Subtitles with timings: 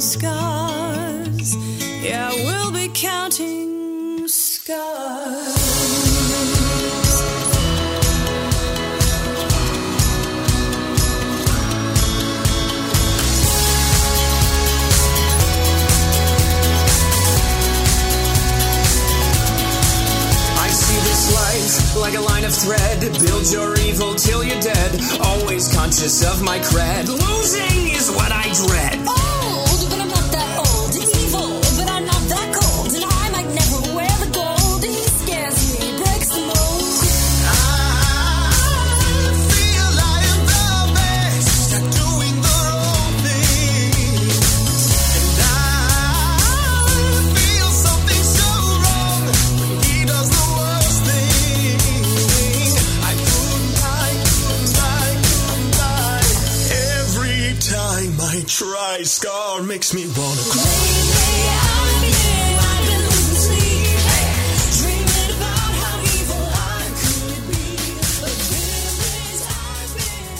[0.00, 1.56] scars.
[2.02, 5.57] Yeah, we'll be counting scars.
[22.00, 23.00] Like a line of thread.
[23.00, 25.00] Build your evil till you're dead.
[25.20, 27.08] Always conscious of my cred.
[27.08, 28.87] Losing is what I dread.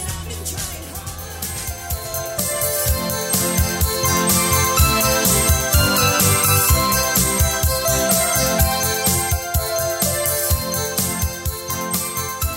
[0.09, 1.19] I've been trying hard.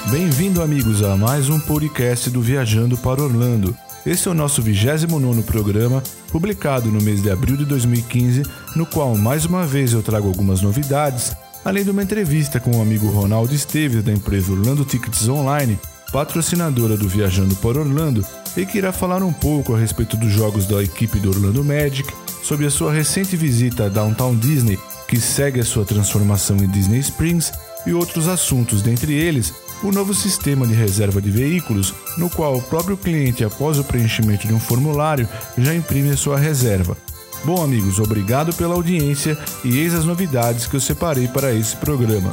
[0.09, 3.77] Bem-vindo, amigos, a mais um podcast do Viajando para Orlando.
[4.03, 8.41] Este é o nosso 29 programa, publicado no mês de abril de 2015,
[8.75, 12.81] no qual mais uma vez eu trago algumas novidades, além de uma entrevista com o
[12.81, 15.79] amigo Ronaldo Esteves da empresa Orlando Tickets Online,
[16.11, 18.25] patrocinadora do Viajando para Orlando,
[18.57, 22.11] e que irá falar um pouco a respeito dos jogos da equipe do Orlando Magic,
[22.41, 26.99] sobre a sua recente visita a Downtown Disney, que segue a sua transformação em Disney
[27.01, 27.51] Springs,
[27.85, 29.53] e outros assuntos, dentre eles
[29.83, 34.47] o novo sistema de reserva de veículos, no qual o próprio cliente, após o preenchimento
[34.47, 35.27] de um formulário,
[35.57, 36.97] já imprime a sua reserva.
[37.43, 42.31] Bom, amigos, obrigado pela audiência e eis as novidades que eu separei para esse programa.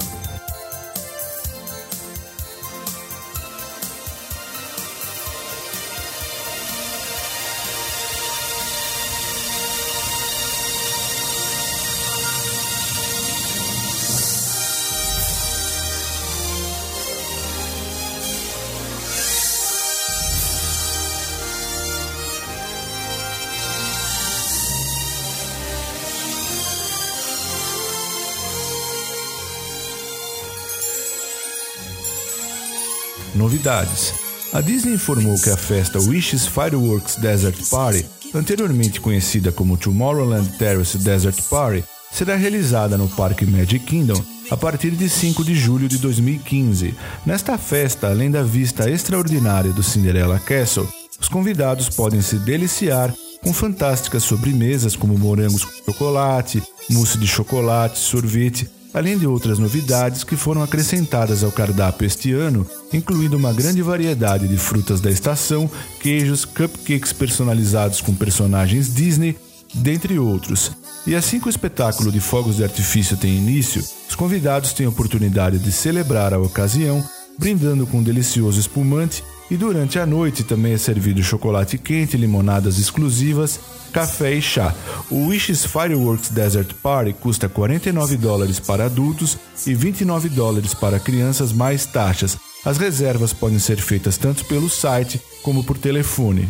[33.35, 34.13] Novidades.
[34.53, 40.97] A Disney informou que a festa Wishes Fireworks Desert Party, anteriormente conhecida como Tomorrowland Terrace
[40.99, 45.99] Desert Party, será realizada no Parque Magic Kingdom a partir de 5 de julho de
[45.99, 46.95] 2015.
[47.27, 50.89] Nesta festa, além da vista extraordinária do Cinderella Castle,
[51.21, 53.13] os convidados podem se deliciar
[53.43, 60.25] com fantásticas sobremesas como morangos com chocolate, mousse de chocolate, sorvete, além de outras novidades
[60.25, 65.71] que foram acrescentadas ao cardápio este ano, incluindo uma grande variedade de frutas da estação,
[66.01, 69.37] queijos, cupcakes personalizados com personagens Disney,
[69.75, 70.73] dentre outros.
[71.07, 74.91] E assim que o espetáculo de fogos de artifício tem início, os convidados têm a
[74.91, 77.03] oportunidade de celebrar a ocasião,
[77.39, 82.79] brindando com um delicioso espumante e durante a noite também é servido chocolate quente, limonadas
[82.79, 83.59] exclusivas,
[83.93, 84.75] café e chá.
[85.11, 91.53] O Wishes Fireworks Desert Party custa 49 dólares para adultos e 29 dólares para crianças
[91.53, 92.37] mais taxas.
[92.65, 96.49] As reservas podem ser feitas tanto pelo site como por telefone.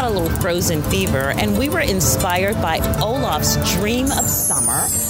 [0.00, 5.07] a little frozen fever and we were inspired by Olaf's dream of summer.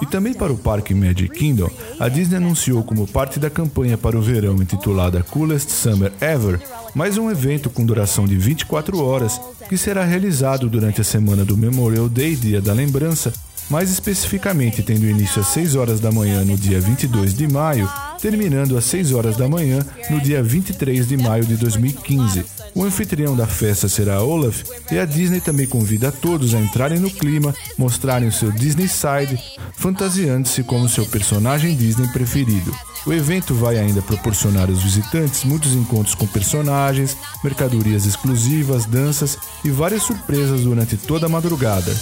[0.00, 4.16] E também para o Parque Magic Kingdom, a Disney anunciou como parte da campanha para
[4.18, 6.60] o verão intitulada Coolest Summer Ever,
[6.94, 11.56] mais um evento com duração de 24 horas que será realizado durante a semana do
[11.56, 13.32] Memorial Day, Dia da Lembrança,
[13.70, 17.88] mais especificamente tendo início às 6 horas da manhã no dia 22 de maio,
[18.22, 22.44] terminando às 6 horas da manhã no dia 23 de maio de 2015.
[22.72, 27.00] O anfitrião da festa será Olaf e a Disney também convida a todos a entrarem
[27.00, 29.42] no clima, mostrarem o seu Disney Side,
[29.74, 32.72] fantasiando-se como seu personagem Disney preferido.
[33.04, 39.70] O evento vai ainda proporcionar aos visitantes muitos encontros com personagens, mercadorias exclusivas, danças e
[39.70, 41.92] várias surpresas durante toda a madrugada.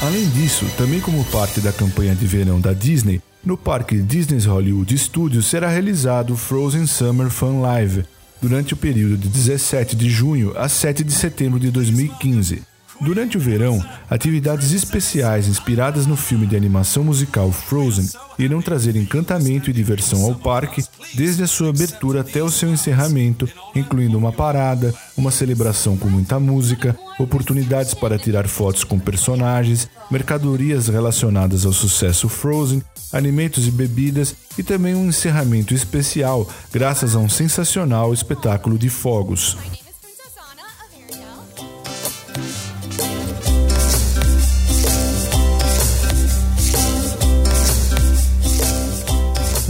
[0.00, 4.96] Além disso, também como parte da campanha de verão da Disney, no parque Disney's Hollywood
[4.96, 8.04] Studios será realizado o Frozen Summer Fun Live
[8.40, 12.62] durante o período de 17 de junho a 7 de setembro de 2015.
[13.00, 18.08] Durante o verão, atividades especiais inspiradas no filme de animação musical Frozen
[18.38, 20.84] irão trazer encantamento e diversão ao parque,
[21.14, 26.40] desde a sua abertura até o seu encerramento, incluindo uma parada, uma celebração com muita
[26.40, 34.34] música, oportunidades para tirar fotos com personagens, mercadorias relacionadas ao sucesso Frozen, alimentos e bebidas
[34.58, 39.56] e também um encerramento especial graças a um sensacional espetáculo de fogos.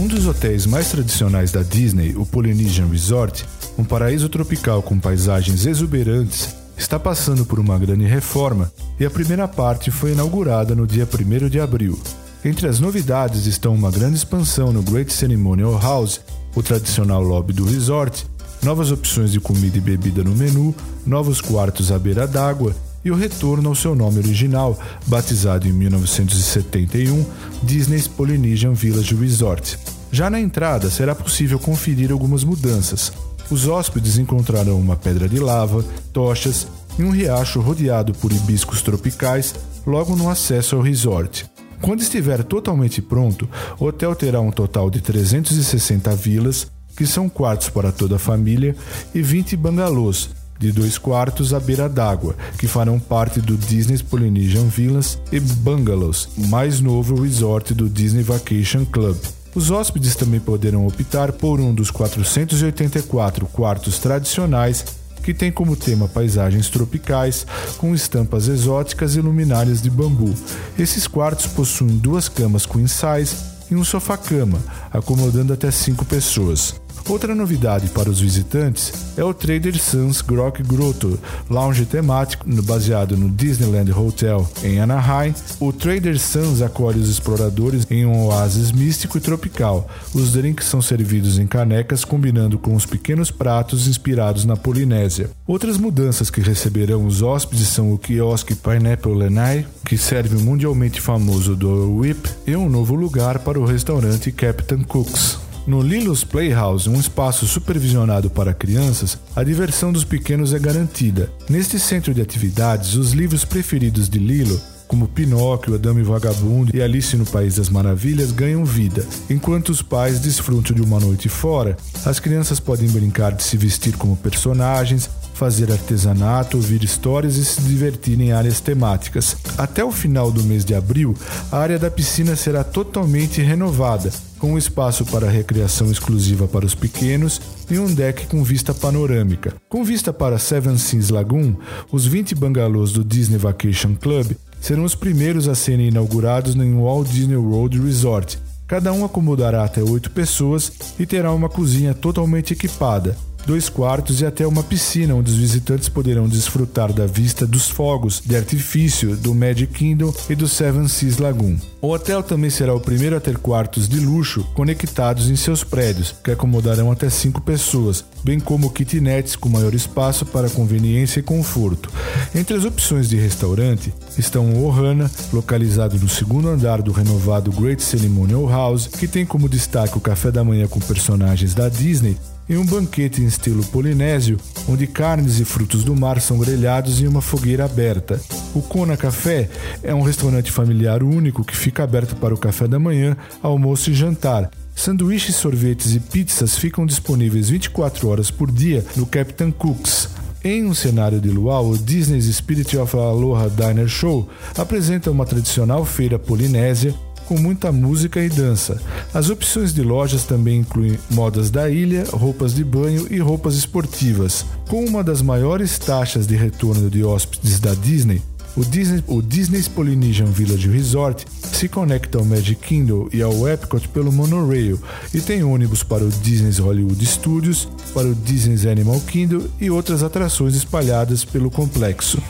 [0.09, 3.45] Dos hotéis mais tradicionais da Disney, o Polynesian Resort,
[3.77, 9.47] um paraíso tropical com paisagens exuberantes, está passando por uma grande reforma e a primeira
[9.47, 11.97] parte foi inaugurada no dia 1 de abril.
[12.43, 16.21] Entre as novidades estão uma grande expansão no Great Ceremonial House,
[16.55, 18.25] o tradicional lobby do resort,
[18.63, 20.73] novas opções de comida e bebida no menu,
[21.05, 22.75] novos quartos à beira d'água
[23.05, 27.23] e o retorno ao seu nome original, batizado em 1971
[27.61, 29.98] Disney's Polynesian Village Resort.
[30.11, 33.11] Já na entrada será possível conferir algumas mudanças.
[33.49, 35.83] Os hóspedes encontrarão uma pedra de lava,
[36.13, 36.67] tochas
[36.97, 41.45] e um riacho rodeado por hibiscos tropicais logo no acesso ao resort.
[41.81, 43.47] Quando estiver totalmente pronto,
[43.79, 48.75] o hotel terá um total de 360 vilas, que são quartos para toda a família,
[49.15, 50.29] e 20 bangalôs,
[50.59, 56.27] de dois quartos à beira d'água, que farão parte do Disney's Polynesian Villas e Bungalows,
[56.49, 59.15] mais novo resort do Disney Vacation Club.
[59.55, 64.85] Os hóspedes também poderão optar por um dos 484 quartos tradicionais
[65.23, 67.45] que tem como tema paisagens tropicais,
[67.77, 70.33] com estampas exóticas e luminárias de bambu.
[70.77, 73.35] Esses quartos possuem duas camas queen size
[73.69, 74.57] e um sofá-cama,
[74.91, 76.75] acomodando até cinco pessoas.
[77.07, 81.19] Outra novidade para os visitantes é o Trader Sam's Grok Grotto,
[81.49, 85.33] lounge temático baseado no Disneyland Hotel em Anaheim.
[85.59, 89.89] O Trader Sam's acolhe os exploradores em um oásis místico e tropical.
[90.13, 95.29] Os drinks são servidos em canecas, combinando com os pequenos pratos inspirados na Polinésia.
[95.47, 101.01] Outras mudanças que receberão os hóspedes são o quiosque Pineapple Lanai, que serve o mundialmente
[101.01, 105.48] famoso do Whip, e um novo lugar para o restaurante Captain Cooks.
[105.69, 111.31] No Lilo's Playhouse, um espaço supervisionado para crianças, a diversão dos pequenos é garantida.
[111.47, 116.75] Neste centro de atividades, os livros preferidos de Lilo, como Pinóquio, A Dama e Vagabundo
[116.75, 119.05] e Alice no País das Maravilhas, ganham vida.
[119.29, 123.95] Enquanto os pais desfrutam de uma noite fora, as crianças podem brincar de se vestir
[123.95, 125.07] como personagens,
[125.39, 129.37] fazer artesanato, ouvir histórias e se divertir em áreas temáticas.
[129.57, 131.15] Até o final do mês de abril,
[131.49, 136.75] a área da piscina será totalmente renovada, com um espaço para recreação exclusiva para os
[136.75, 137.39] pequenos
[137.71, 139.53] e um deck com vista panorâmica.
[139.69, 141.55] Com vista para Seven Seas Lagoon,
[141.89, 147.07] os 20 bangalôs do Disney Vacation Club serão os primeiros a serem inaugurados no Walt
[147.07, 148.37] Disney World Resort.
[148.67, 150.69] Cada um acomodará até 8 pessoas
[150.99, 153.15] e terá uma cozinha totalmente equipada,
[153.45, 158.21] dois quartos e até uma piscina onde os visitantes poderão desfrutar da vista dos fogos
[158.25, 161.57] de artifício do Magic Kingdom e do Seven Seas Lagoon.
[161.81, 166.13] O hotel também será o primeiro a ter quartos de luxo conectados em seus prédios,
[166.21, 171.89] que acomodarão até cinco pessoas, bem como kitnets com maior espaço para conveniência e conforto.
[172.35, 177.81] Entre as opções de restaurante estão o Ohana, localizado no segundo andar do renovado Great
[177.81, 182.17] Ceremonial House, que tem como destaque o café da manhã com personagens da Disney
[182.49, 187.07] e um banquete em estilo polinésio, onde carnes e frutos do mar são grelhados em
[187.07, 188.19] uma fogueira aberta.
[188.55, 189.47] O Kona Café
[189.83, 193.93] é um restaurante familiar único que fica aberto para o café da manhã, almoço e
[193.93, 194.49] jantar.
[194.75, 200.09] Sanduíches, sorvetes e pizzas ficam disponíveis 24 horas por dia no Captain Cooks.
[200.43, 205.83] Em um cenário de luau, o Disney's Spirit of Aloha Diner Show apresenta uma tradicional
[205.83, 206.95] feira polinésia
[207.29, 208.81] com muita música e dança.
[209.13, 214.43] As opções de lojas também incluem modas da ilha, roupas de banho e roupas esportivas.
[214.67, 218.19] Com uma das maiores taxas de retorno de hóspedes da Disney,
[218.59, 223.87] o, Disney, o Disney's Polynesian Village Resort se conecta ao Magic Kingdom e ao Epcot
[223.89, 224.79] pelo monorail
[225.13, 230.03] e tem ônibus para o Disney's Hollywood Studios, para o Disney's Animal Kingdom e outras
[230.03, 232.21] atrações espalhadas pelo complexo.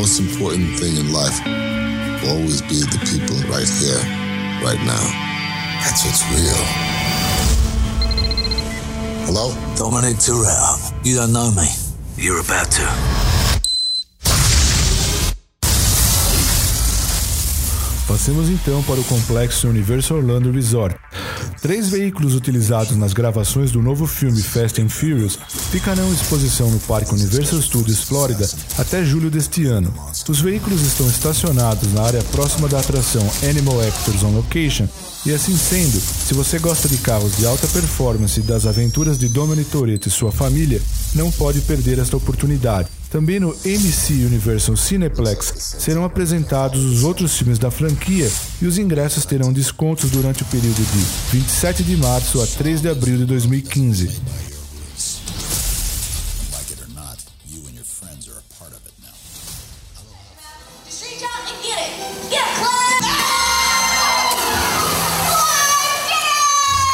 [0.00, 4.00] most important thing in life will always be the people right here,
[4.64, 5.04] right now.
[5.82, 6.62] That's what's real.
[9.26, 9.52] Hello?
[9.76, 11.04] Dominic Toretto.
[11.04, 11.68] You don't know me.
[12.16, 13.29] You're about to.
[18.10, 20.96] Passemos então para o complexo Universal Orlando Resort.
[21.62, 25.38] Três veículos utilizados nas gravações do novo filme Fast and Furious
[25.70, 29.94] ficarão em exposição no Parque Universal Studios Florida até julho deste ano.
[30.28, 34.88] Os veículos estão estacionados na área próxima da atração Animal Actors on Location
[35.24, 39.28] e assim sendo, se você gosta de carros de alta performance e das aventuras de
[39.28, 40.82] Dominic Toretto e sua família,
[41.14, 42.88] não pode perder esta oportunidade.
[43.10, 48.30] Também no MC Universal Cineplex serão apresentados os outros filmes da franquia
[48.62, 52.88] e os ingressos terão descontos durante o período de 27 de março a 3 de
[52.88, 54.04] abril de 2015.
[54.06, 54.22] Like
[56.70, 59.10] it or not, you and your friends are a part of it now.
[60.86, 61.90] Just reach out and get it.
[62.30, 63.10] Get it, Clyde!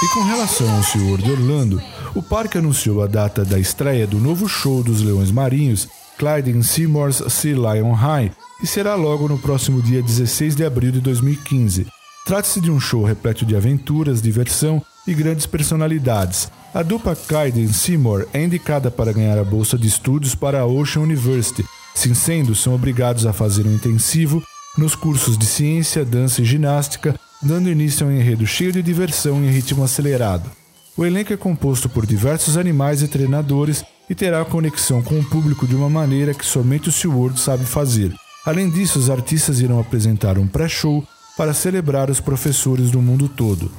[0.02, 1.82] E com relação ao Senhor de Orlando,
[2.14, 5.86] o parque anunciou a data da estreia do novo show dos Leões Marinhos,
[6.18, 8.32] Clyde in Seymour's Sea Lion High,
[8.62, 11.86] e será logo no próximo dia 16 de abril de 2015.
[12.24, 16.50] Trata-se de um show repleto de aventuras, diversão e grandes personalidades.
[16.74, 17.16] A dupla
[17.54, 21.64] e Seymour é indicada para ganhar a bolsa de estudos para a Ocean University.
[21.94, 24.42] Sim sendo, são obrigados a fazer um intensivo
[24.76, 29.42] nos cursos de ciência, dança e ginástica, dando início a um enredo cheio de diversão
[29.42, 30.50] e ritmo acelerado.
[30.98, 35.66] O elenco é composto por diversos animais e treinadores e terá conexão com o público
[35.66, 38.14] de uma maneira que somente o SeaWorld sabe fazer.
[38.46, 43.70] Além disso, os artistas irão apresentar um pré-show para celebrar os professores do mundo todo.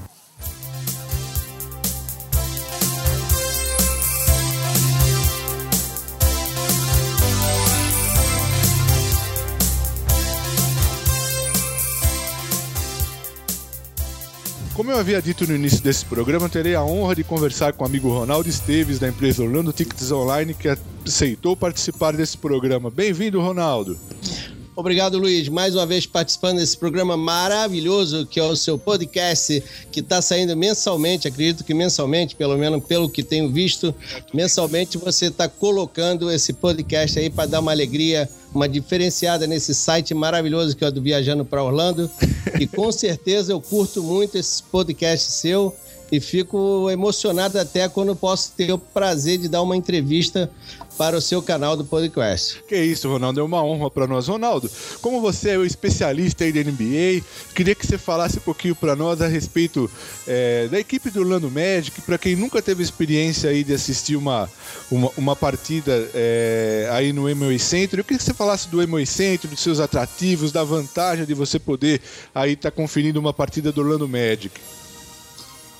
[14.87, 17.85] Como eu havia dito no início desse programa, terei a honra de conversar com o
[17.85, 20.69] amigo Ronaldo Esteves, da empresa Orlando Tickets Online, que
[21.05, 22.89] aceitou participar desse programa.
[22.89, 23.99] Bem-vindo, Ronaldo.
[24.77, 29.99] Obrigado, Luiz, mais uma vez participando desse programa maravilhoso que é o seu podcast, que
[29.99, 31.27] está saindo mensalmente.
[31.27, 33.93] Acredito que mensalmente, pelo menos pelo que tenho visto,
[34.33, 40.13] mensalmente você está colocando esse podcast aí para dar uma alegria, uma diferenciada nesse site
[40.13, 42.09] maravilhoso que é o do Viajando para Orlando.
[42.59, 45.73] E com certeza eu curto muito esse podcast seu
[46.11, 50.49] e fico emocionado até quando posso ter o prazer de dar uma entrevista
[50.97, 52.63] para o seu canal do podcast.
[52.67, 54.27] Que isso, Ronaldo, é uma honra para nós.
[54.27, 54.69] Ronaldo,
[55.01, 57.23] como você é o especialista aí da NBA,
[57.53, 59.89] queria que você falasse um pouquinho para nós a respeito
[60.27, 64.49] é, da equipe do Orlando Magic, para quem nunca teve experiência aí de assistir uma,
[64.89, 69.05] uma, uma partida é, aí no MOE Center, eu queria que você falasse do MOE
[69.05, 72.01] Center, dos seus atrativos, da vantagem de você poder
[72.33, 74.59] aí estar tá conferindo uma partida do Orlando Magic.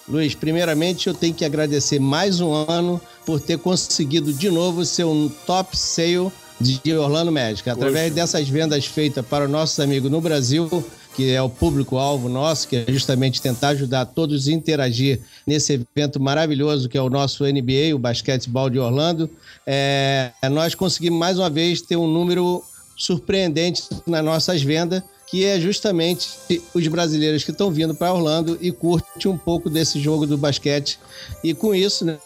[0.08, 5.04] Luiz, primeiramente eu tenho que agradecer mais um ano por ter conseguido de novo ser
[5.04, 7.70] um top sale de Orlando Magic.
[7.70, 8.16] Através Poxa.
[8.16, 10.84] dessas vendas feitas para os nossos amigos no Brasil,
[11.16, 16.22] que é o público-alvo nosso, que é justamente tentar ajudar todos a interagir nesse evento
[16.22, 19.30] maravilhoso que é o nosso NBA, o Basquetebol de Orlando,
[19.66, 22.64] é, nós conseguimos mais uma vez ter um número
[22.96, 26.30] surpreendente nas nossas vendas, que é justamente
[26.74, 30.98] os brasileiros que estão vindo para Orlando e curte um pouco desse jogo do basquete.
[31.44, 32.18] E com isso, né,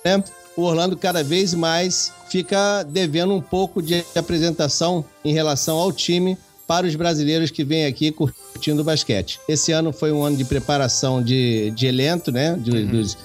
[0.56, 6.38] o Orlando cada vez mais fica devendo um pouco de apresentação em relação ao time
[6.68, 9.40] para os brasileiros que vêm aqui curtindo o basquete.
[9.48, 12.56] Esse ano foi um ano de preparação de, de elenco, né?
[12.58, 13.18] De, dos,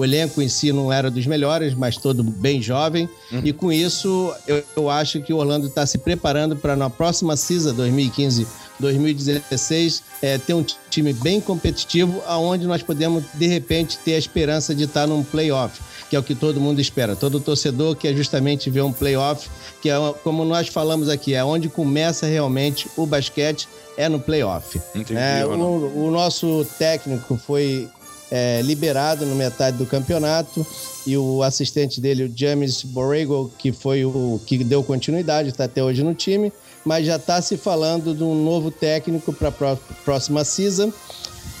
[0.00, 3.06] o elenco em si não era dos melhores, mas todo bem jovem.
[3.44, 7.36] E com isso, eu, eu acho que o Orlando está se preparando para na próxima
[7.36, 8.46] CISA 2015
[8.78, 14.74] 2016 é, ter um time bem competitivo, aonde nós podemos de repente ter a esperança
[14.74, 15.78] de estar num playoff,
[16.08, 17.14] que é o que todo mundo espera.
[17.14, 19.50] Todo torcedor quer justamente ver um playoff,
[19.82, 24.80] que é como nós falamos aqui, é onde começa realmente o basquete é no playoff.
[24.94, 27.86] Entendi, É, o, o nosso técnico foi
[28.30, 30.66] é, liberado no metade do campeonato
[31.06, 35.82] e o assistente dele, o James Borrego, que foi o que deu continuidade, está até
[35.82, 36.52] hoje no time,
[36.84, 40.92] mas já está se falando de um novo técnico para a próxima season.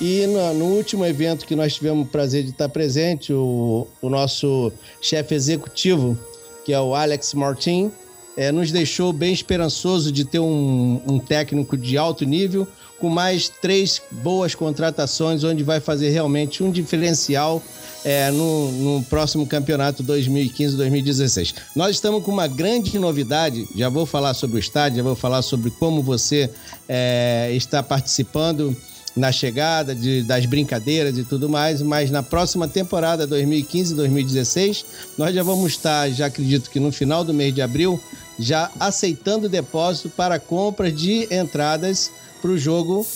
[0.00, 4.08] E no, no último evento que nós tivemos o prazer de estar presente, o, o
[4.08, 6.18] nosso chefe executivo,
[6.64, 7.90] que é o Alex Martin,
[8.36, 12.66] é, nos deixou bem esperançoso de ter um, um técnico de alto nível,
[12.98, 17.62] com mais três boas contratações, onde vai fazer realmente um diferencial
[18.04, 21.54] é, no, no próximo campeonato 2015-2016.
[21.74, 25.42] Nós estamos com uma grande novidade, já vou falar sobre o estádio, já vou falar
[25.42, 26.50] sobre como você
[26.88, 28.76] é, está participando
[29.16, 34.84] na chegada de, das brincadeiras e tudo mais, mas na próxima temporada 2015-2016
[35.18, 38.00] nós já vamos estar, já acredito que no final do mês de abril,
[38.38, 43.06] já aceitando depósito para compras de entradas para o jogo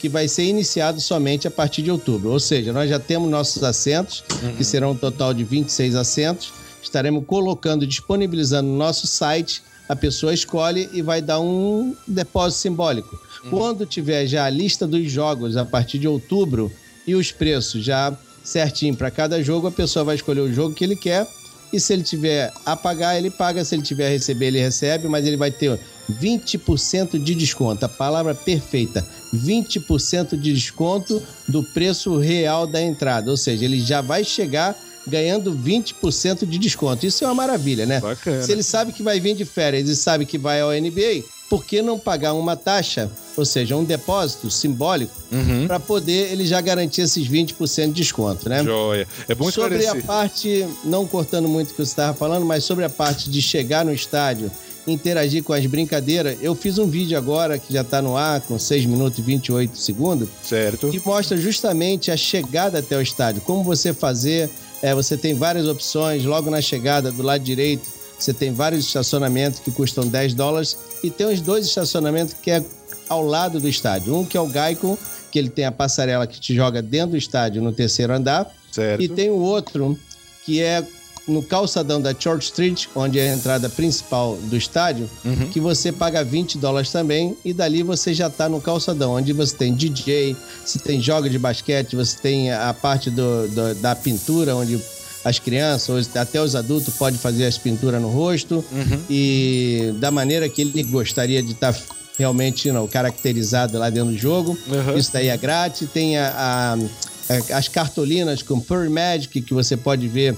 [0.00, 2.30] que vai ser iniciado somente a partir de outubro.
[2.30, 4.24] Ou seja, nós já temos nossos assentos,
[4.56, 6.52] que serão um total de 26 assentos.
[6.82, 9.62] Estaremos colocando, disponibilizando no nosso site.
[9.92, 13.20] A pessoa escolhe e vai dar um depósito simbólico.
[13.50, 16.72] Quando tiver já a lista dos jogos a partir de outubro
[17.06, 20.82] e os preços já certinho para cada jogo, a pessoa vai escolher o jogo que
[20.82, 21.28] ele quer
[21.70, 23.62] e se ele tiver a pagar, ele paga.
[23.66, 25.78] Se ele tiver a receber, ele recebe, mas ele vai ter
[26.10, 27.84] 20% de desconto.
[27.84, 33.30] A palavra perfeita: 20% de desconto do preço real da entrada.
[33.30, 34.74] Ou seja, ele já vai chegar
[35.06, 37.04] ganhando 20% de desconto.
[37.06, 38.00] Isso é uma maravilha, né?
[38.00, 38.42] Bacana.
[38.42, 41.64] Se ele sabe que vai vir de férias e sabe que vai ao NBA, por
[41.64, 45.66] que não pagar uma taxa, ou seja, um depósito simbólico, Uhum.
[45.66, 48.62] para poder ele já garantir esses 20% de desconto, né?
[48.64, 49.06] Joia.
[49.28, 52.84] É bom sobre a parte, não cortando muito o que você estava falando, mas sobre
[52.84, 54.50] a parte de chegar no estádio,
[54.86, 58.58] interagir com as brincadeiras, eu fiz um vídeo agora que já está no ar, com
[58.58, 60.88] 6 minutos e 28 segundos, Certo.
[60.90, 64.48] que mostra justamente a chegada até o estádio, como você fazer.
[64.82, 69.60] É, você tem várias opções, logo na chegada, do lado direito, você tem vários estacionamentos
[69.60, 72.64] que custam 10 dólares e tem os dois estacionamentos que é
[73.08, 74.16] ao lado do estádio.
[74.16, 74.98] Um que é o Geico,
[75.30, 78.52] que ele tem a passarela que te joga dentro do estádio no terceiro andar.
[78.70, 79.02] Certo.
[79.02, 79.98] E tem o outro
[80.44, 80.84] que é
[81.32, 85.48] no calçadão da Church Street, onde é a entrada principal do estádio, Uhum.
[85.50, 89.56] que você paga 20 dólares também, e dali você já está no calçadão, onde você
[89.56, 94.54] tem DJ, você tem jogos de basquete, você tem a parte do, do- da pintura,
[94.54, 94.78] onde
[95.24, 98.64] as crianças, até os adultos, podem fazer as pinturas no rosto,
[99.08, 101.76] e da maneira que ele gostaria de estar
[102.18, 104.56] realmente não, caracterizado lá dentro do jogo.
[104.68, 104.96] Uhum.
[104.98, 105.88] Isso daí é grátis.
[105.92, 110.36] Tem a- a- as cartolinas com Furry Magic, que você pode ver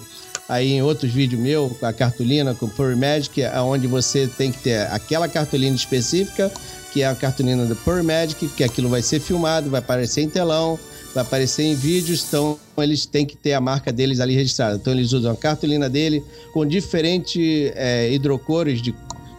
[0.48, 4.58] aí em outros vídeos meu, com a cartolina com Furry Magic, onde você tem que
[4.58, 6.52] ter aquela cartolina específica,
[6.92, 10.28] que é a cartolina do Furry Magic, que aquilo vai ser filmado, vai aparecer em
[10.28, 10.78] telão,
[11.14, 14.76] vai aparecer em vídeos, então eles têm que ter a marca deles ali registrada.
[14.76, 18.94] Então eles usam a cartolina dele com diferentes é, hidrocores de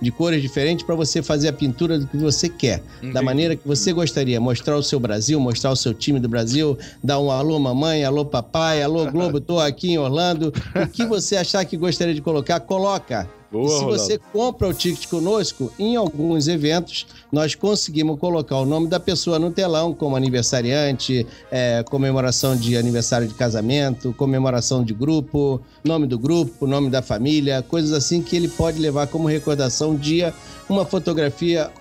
[0.06, 3.26] de cores diferentes para você fazer a pintura do que você quer, da Entendi.
[3.26, 7.18] maneira que você gostaria, mostrar o seu Brasil, mostrar o seu time do Brasil, dar
[7.18, 10.54] um alô mamãe, alô papai, alô Globo, tô aqui em Orlando.
[10.76, 13.28] O que você achar que gostaria de colocar, coloca.
[13.56, 13.98] Boa, e se Ronaldo.
[13.98, 19.40] você compra o ticket conosco, em alguns eventos, nós conseguimos colocar o nome da pessoa
[19.40, 26.20] no telão, como aniversariante, é, comemoração de aniversário de casamento, comemoração de grupo, nome do
[26.20, 30.34] grupo, nome da família, coisas assim que ele pode levar como recordação um dia,
[30.68, 31.72] uma fotografia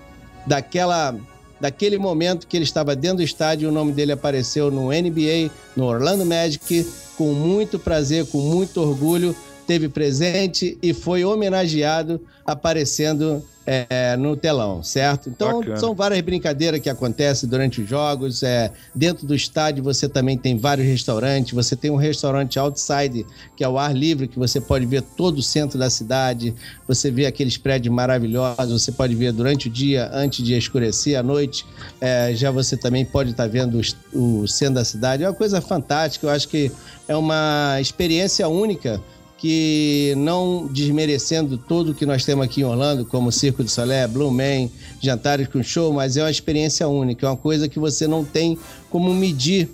[0.46, 1.14] daquela
[1.60, 5.86] daquele momento que ele estava dentro do estádio, o nome dele apareceu no NBA, no
[5.86, 9.34] Orlando Magic, com muito prazer, com muito orgulho,
[9.66, 15.30] teve presente e foi homenageado aparecendo é, no telão, certo?
[15.30, 15.78] Então Bacana.
[15.78, 18.42] são várias brincadeiras que acontecem durante os jogos.
[18.42, 21.54] É, dentro do estádio você também tem vários restaurantes.
[21.54, 23.24] Você tem um restaurante outside,
[23.56, 26.54] que é o ar livre, que você pode ver todo o centro da cidade.
[26.86, 28.82] Você vê aqueles prédios maravilhosos.
[28.82, 31.64] Você pode ver durante o dia, antes de escurecer, à noite.
[32.00, 35.24] É, já você também pode estar vendo os- o centro da cidade.
[35.24, 36.26] É uma coisa fantástica.
[36.26, 36.70] Eu acho que
[37.08, 39.00] é uma experiência única
[39.44, 44.30] que não desmerecendo tudo que nós temos aqui em Orlando, como Circo de Solé, Blue
[44.30, 44.70] Man,
[45.02, 48.56] jantares com show, mas é uma experiência única, é uma coisa que você não tem
[48.88, 49.68] como medir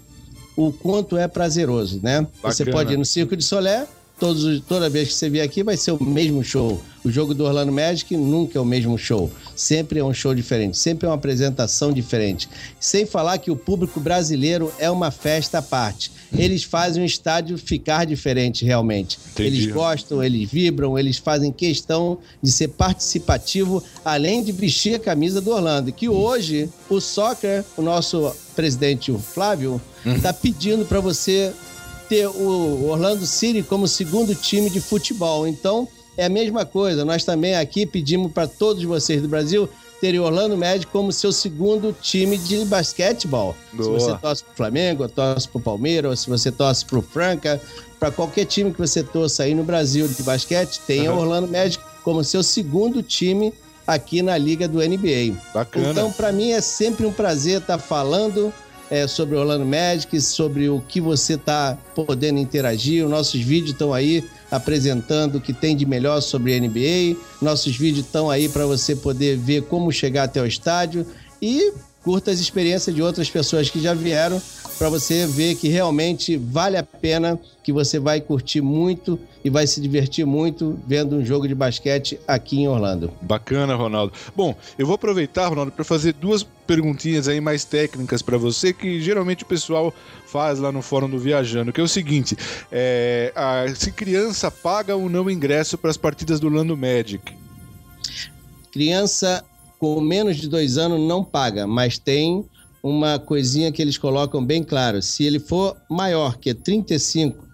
[0.56, 2.26] o quanto é prazeroso, né?
[2.42, 2.76] Você Bacana.
[2.78, 3.86] pode ir no Circo de Solé,
[4.20, 6.80] todos, os- toda vez que você vier aqui vai ser o mesmo show.
[7.02, 9.30] O jogo do Orlando Magic nunca é o mesmo show.
[9.56, 12.46] Sempre é um show diferente, sempre é uma apresentação diferente.
[12.78, 16.12] Sem falar que o público brasileiro é uma festa à parte.
[16.36, 19.18] Eles fazem o estádio ficar diferente realmente.
[19.32, 19.48] Entendi.
[19.62, 25.40] Eles gostam, eles vibram, eles fazem questão de ser participativo, além de vestir a camisa
[25.40, 25.90] do Orlando.
[25.90, 31.52] Que hoje o soccer, o nosso presidente o Flávio, está pedindo para você
[32.10, 35.46] ter o Orlando City como segundo time de futebol.
[35.46, 37.04] Então, é a mesma coisa.
[37.04, 39.68] Nós também aqui pedimos para todos vocês do Brasil
[40.00, 43.54] terem o Orlando Magic como seu segundo time de basquetebol.
[43.72, 43.84] Boa.
[43.84, 47.60] Se você torce pro Flamengo, torce pro Palmeiras, se você torce pro Franca,
[48.00, 51.22] para qualquer time que você torça aí no Brasil de basquete, tenha o Aham.
[51.22, 53.54] Orlando Magic como seu segundo time
[53.86, 55.36] aqui na liga do NBA.
[55.54, 55.90] Bacana.
[55.90, 58.52] Então, para mim é sempre um prazer estar falando
[58.90, 63.04] é, sobre Orlando Magic, sobre o que você está podendo interagir.
[63.04, 67.16] Os nossos vídeos estão aí apresentando o que tem de melhor sobre a NBA.
[67.40, 71.06] Nossos vídeos estão aí para você poder ver como chegar até o estádio.
[71.40, 71.72] E
[72.02, 74.42] curta as experiências de outras pessoas que já vieram
[74.80, 79.66] para você ver que realmente vale a pena, que você vai curtir muito e vai
[79.66, 83.12] se divertir muito vendo um jogo de basquete aqui em Orlando.
[83.20, 84.14] Bacana, Ronaldo.
[84.34, 89.02] Bom, eu vou aproveitar, Ronaldo, para fazer duas perguntinhas aí mais técnicas para você, que
[89.02, 89.92] geralmente o pessoal
[90.26, 92.34] faz lá no Fórum do Viajando, que é o seguinte:
[92.72, 97.34] é, a- se criança paga ou não ingresso para as partidas do Orlando Magic?
[98.72, 99.44] Criança
[99.78, 102.46] com menos de dois anos não paga, mas tem
[102.82, 105.02] uma coisinha que eles colocam bem claro.
[105.02, 107.44] Se ele for maior que 35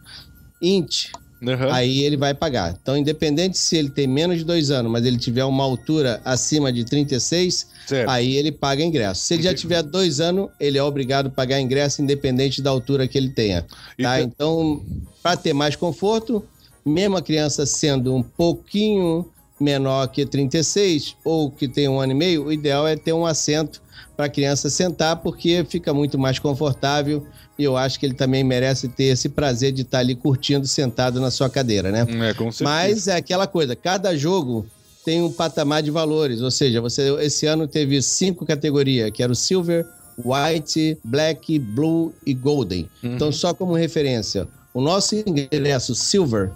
[0.63, 1.11] inch,
[1.47, 1.73] Aham.
[1.73, 2.77] aí ele vai pagar.
[2.81, 6.73] Então, independente se ele tem menos de dois anos, mas ele tiver uma altura acima
[6.73, 8.09] de 36, Certo.
[8.11, 9.21] aí ele paga ingresso.
[9.23, 13.07] Se ele já tiver dois anos, ele é obrigado a pagar ingresso, independente da altura
[13.07, 13.65] que ele tenha.
[14.01, 14.21] Tá?
[14.21, 14.83] Então,
[15.23, 16.43] para ter mais conforto,
[16.85, 19.27] mesmo a criança sendo um pouquinho
[19.59, 23.27] menor que 36 ou que tem um ano e meio, o ideal é ter um
[23.27, 23.81] assento
[24.17, 27.27] para a criança sentar, porque fica muito mais confortável
[27.59, 31.21] e eu acho que ele também merece ter esse prazer de estar ali curtindo sentado
[31.21, 32.01] na sua cadeira, né?
[32.01, 32.65] É, com certeza.
[32.65, 34.67] Mas é aquela coisa, cada jogo
[35.05, 39.33] tem um patamar de valores, ou seja, você esse ano teve cinco categorias, que era
[39.33, 39.87] o Silver,
[40.19, 42.89] White, Black, Blue e Golden.
[43.03, 46.51] Então, só como referência, o nosso ingresso Silver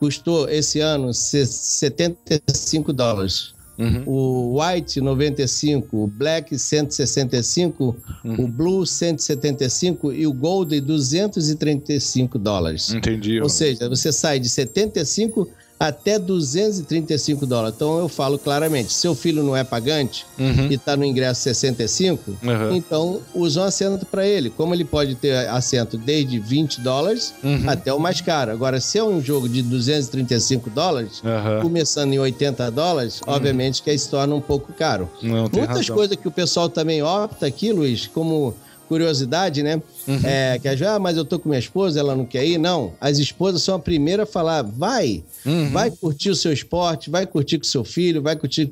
[0.00, 3.52] custou esse ano se- 75 dólares.
[4.06, 7.96] O White 95, o Black 165,
[8.38, 12.92] o Blue 175 e o Gold 235 dólares.
[12.92, 13.40] Entendi.
[13.40, 15.48] Ou seja, você sai de 75
[15.80, 17.74] até 235 dólares.
[17.74, 22.74] Então eu falo claramente, seu filho não é pagante e está no ingresso 65, Uhum.
[22.76, 24.50] então usa um assento para ele.
[24.50, 27.64] Como ele pode ter assento desde 20 dólares Uhum.
[27.66, 28.50] até o mais caro.
[28.52, 31.62] Agora, se é um jogo de 235 dólares, Aham.
[31.62, 35.08] começando em 80 dólares, obviamente que aí se torna um pouco caro.
[35.22, 35.96] Não, Muitas razão.
[35.96, 38.54] coisas que o pessoal também opta aqui, Luiz, como
[38.88, 39.80] curiosidade, né?
[40.10, 40.20] Uhum.
[40.24, 42.58] É, que ah, mas eu tô com minha esposa, ela não quer ir.
[42.58, 45.70] Não, as esposas são a primeira a falar, vai, Uhum.
[45.70, 48.70] vai curtir o seu esporte, vai curtir com seu filho, vai curtir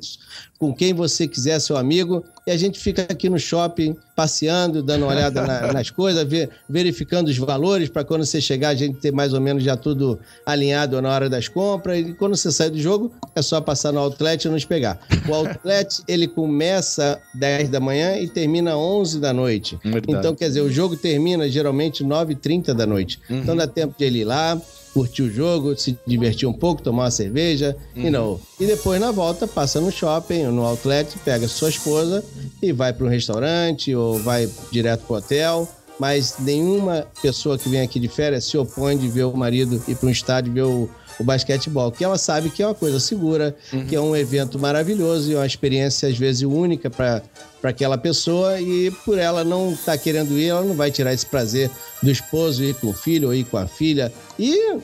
[0.59, 2.23] com quem você quiser, seu amigo.
[2.45, 6.49] E a gente fica aqui no shopping, passeando, dando uma olhada na- nas coisas, ver-
[6.69, 10.19] verificando os valores, para quando você chegar, a gente ter mais ou menos já tudo
[10.45, 11.99] alinhado na hora das compras.
[12.05, 14.99] E quando você sai do jogo, é só passar no outlet e nos pegar.
[15.27, 19.79] O outlet, ele começa 10 da manhã e termina 11 da noite.
[19.83, 20.05] Verdade.
[20.17, 23.19] Então, quer dizer, o jogo termina geralmente 9h30 da noite.
[23.29, 23.39] Uhum.
[23.39, 24.59] Então dá tempo de ele ir lá,
[24.93, 28.07] curtir o jogo, se divertir um pouco, tomar uma cerveja, Uhum.
[28.07, 28.39] e não.
[28.59, 32.23] E depois, na volta, passa no shopping, no outlet, pega sua esposa
[32.61, 35.67] e vai para um restaurante ou vai direto pro hotel.
[35.99, 39.95] Mas nenhuma pessoa que vem aqui de férias se opõe de ver o marido ir
[39.95, 40.89] para um estádio ver o,
[41.19, 43.55] o basquetebol, que ela sabe que é uma coisa segura,
[43.87, 47.21] que é um evento maravilhoso e uma experiência, às vezes, única para
[47.61, 51.25] para aquela pessoa e por ela não estar querendo ir, ela não vai tirar esse
[51.25, 51.69] prazer
[52.01, 54.11] do esposo ir com o filho ou ir com a filha.
[54.37, 54.77] E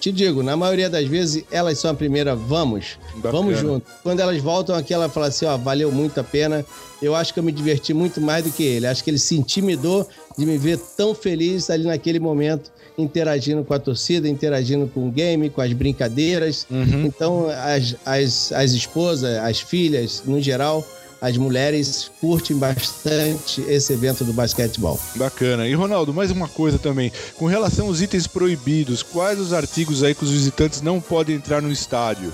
[0.00, 3.32] te digo, na maioria das vezes elas são a primeira, vamos, Bacana.
[3.32, 3.86] vamos junto.
[4.02, 6.64] Quando elas voltam aqui, ela fala assim, ó, valeu muito a pena.
[7.00, 8.86] Eu acho que eu me diverti muito mais do que ele.
[8.86, 13.74] Acho que ele se intimidou de me ver tão feliz ali naquele momento, interagindo com
[13.74, 16.66] a torcida, interagindo com o game, com as brincadeiras.
[17.04, 20.86] Então, as, as, as esposas, as filhas, no geral,
[21.20, 24.98] as mulheres curtem bastante esse evento do basquetebol.
[25.14, 25.68] Bacana.
[25.68, 27.12] E Ronaldo, mais uma coisa também.
[27.36, 31.62] Com relação aos itens proibidos, quais os artigos aí que os visitantes não podem entrar
[31.62, 32.32] no estádio?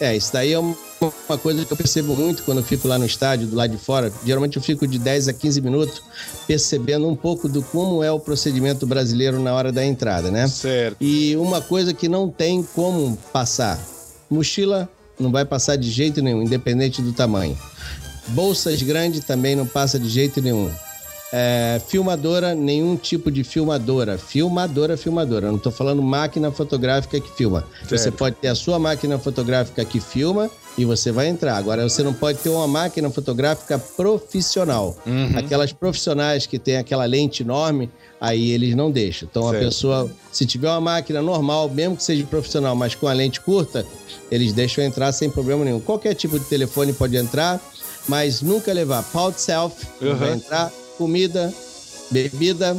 [0.00, 2.98] É, isso daí é uma uma coisa que eu percebo muito quando eu fico lá
[2.98, 4.12] no estádio, do lado de fora.
[4.24, 6.02] Geralmente eu fico de 10 a 15 minutos
[6.46, 10.48] percebendo um pouco do como é o procedimento brasileiro na hora da entrada, né?
[10.48, 10.96] Certo.
[11.00, 13.78] E uma coisa que não tem como passar:
[14.28, 17.56] mochila não vai passar de jeito nenhum, independente do tamanho.
[18.28, 20.70] Bolsas grandes também não passa de jeito nenhum.
[21.30, 24.16] É, filmadora, nenhum tipo de filmadora.
[24.16, 25.46] Filmadora, filmadora.
[25.46, 27.64] Eu não estou falando máquina fotográfica que filma.
[27.84, 28.16] Você Certo.
[28.16, 31.56] pode ter a sua máquina fotográfica que filma e você vai entrar.
[31.56, 34.96] Agora, você não pode ter uma máquina fotográfica profissional.
[35.36, 39.28] Aquelas profissionais que tem aquela lente enorme, aí eles não deixam.
[39.30, 39.64] Então, a Certo.
[39.64, 43.84] pessoa, se tiver uma máquina normal, mesmo que seja profissional, mas com a lente curta,
[44.30, 45.80] eles deixam entrar sem problema nenhum.
[45.80, 47.60] Qualquer tipo de telefone pode entrar,
[48.08, 50.36] mas nunca levar pau de selfie, não vai Uhum.
[50.36, 51.54] entrar, comida,
[52.10, 52.76] bebida,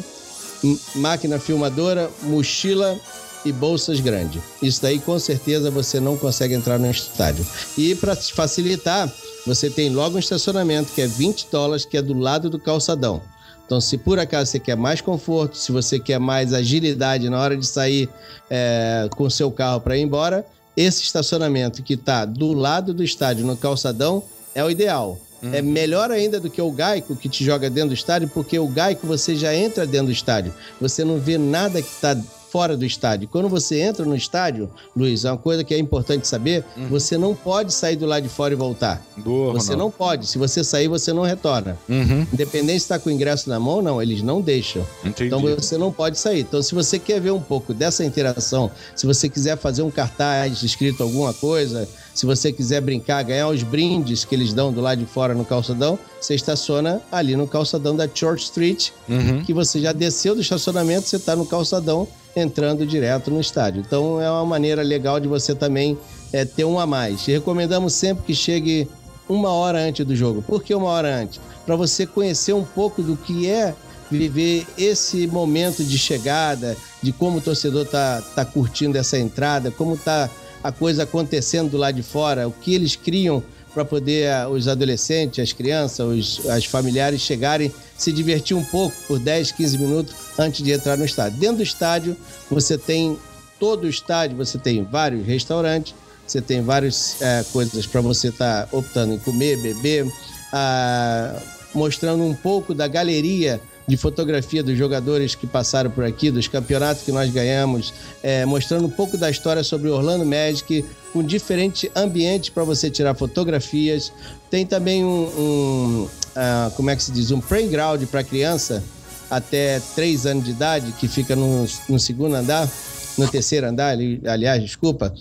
[0.96, 3.00] máquina filmadora, mochila
[3.46, 4.42] e bolsas grandes.
[4.62, 7.48] Isso daí com certeza você não consegue entrar no estádio.
[7.78, 9.12] E para facilitar,
[9.48, 13.22] você tem logo um estacionamento que é 20 dólares, que é do lado do calçadão.
[13.66, 17.56] Então, se por acaso você quer mais conforto, se você quer mais agilidade na hora
[17.56, 18.10] de sair
[18.50, 23.46] é, com seu carro para ir embora, esse estacionamento que está do lado do estádio,
[23.46, 24.24] no calçadão,
[24.56, 25.20] é o ideal.
[25.42, 28.68] É melhor ainda do que o Gaico que te joga dentro do estádio, porque o
[28.68, 30.54] Gaico você já entra dentro do estádio.
[30.80, 32.18] Você não vê nada que está
[32.52, 33.28] fora do estádio.
[33.28, 37.36] Quando você entra no estádio, Luiz, é uma coisa que é importante saber, você não
[37.36, 39.06] pode sair do lado de fora e voltar.
[39.18, 39.78] Boa, Você Ronaldo.
[39.84, 40.26] não pode.
[40.26, 41.78] Se você sair, você não retorna.
[41.88, 42.26] Uhum.
[42.34, 44.84] Independente se está com o ingresso na mão ou não, eles não deixam.
[45.06, 45.28] Entendi.
[45.28, 46.40] Então você não pode sair.
[46.42, 50.64] Então, se você quer ver um pouco dessa interação, se você quiser fazer um cartaz
[50.64, 51.88] escrito alguma coisa,
[52.20, 55.46] se você quiser brincar, ganhar os brindes que eles dão do lado de fora no
[55.46, 59.42] calçadão, você estaciona ali no calçadão da Church Street, Uhum.
[59.42, 62.06] que você já desceu do estacionamento, você está no calçadão
[62.36, 63.82] entrando direto no estádio.
[63.88, 65.98] Então é uma maneira legal de você também
[66.34, 67.26] é, ter um a mais.
[67.26, 68.86] E recomendamos sempre que chegue
[69.30, 70.42] uma hora antes do jogo.
[70.42, 71.40] Por que uma hora antes?
[71.66, 73.74] Para você conhecer um pouco do que é
[74.12, 79.96] viver esse momento de chegada, de como o torcedor tá, tá curtindo essa entrada, como
[79.96, 80.30] tá
[80.64, 83.44] a coisa acontecendo do lado de fora, o que eles criam
[83.74, 86.00] para poder ah, os adolescentes, as crianças,
[86.40, 90.98] os as familiares chegarem, se divertir um pouco por 10, 15 minutos antes de entrar
[90.98, 91.40] no estádio.
[91.40, 92.18] Dentro do estádio,
[92.50, 93.18] você tem
[93.60, 95.94] todo o estádio, você tem vários restaurantes,
[96.26, 100.12] você tem várias eh, coisas para você estar optando em comer, beber,
[100.54, 101.36] ah,
[101.74, 107.02] mostrando um pouco da galeria de fotografia dos jogadores que passaram por aqui, dos campeonatos
[107.04, 111.90] que nós ganhamos, eh, mostrando um pouco da história sobre o Orlando Magic, com diferentes
[111.96, 114.12] ambientes para você tirar fotografias.
[114.50, 118.84] Tem também um, um, ah, como é que se diz, um playground para criança
[119.30, 122.70] até 3 anos de idade, que fica no, no segundo andar,
[123.18, 125.14] no terceiro andar, ali- aliás, desculpa,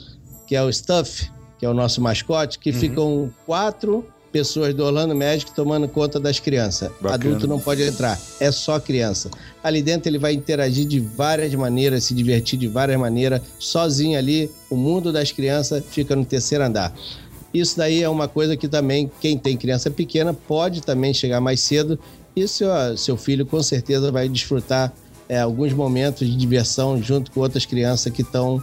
[0.46, 5.14] que é o Stuff, que é o nosso mascote, que ficam quatro pessoas do Orlando
[5.14, 6.90] Magic tomando conta das crianças.
[7.00, 7.14] Bacana.
[7.14, 9.30] Adulto não pode entrar, é só criança.
[9.62, 14.50] Ali dentro ele vai interagir de várias maneiras, se divertir de várias maneiras, sozinho ali.
[14.70, 16.94] O mundo das crianças fica no terceiro andar.
[17.52, 21.60] Isso daí é uma coisa que também quem tem criança pequena pode também chegar mais
[21.60, 21.98] cedo
[22.36, 24.92] e seu, seu filho com certeza vai desfrutar
[25.28, 28.62] é, alguns momentos de diversão junto com outras crianças que estão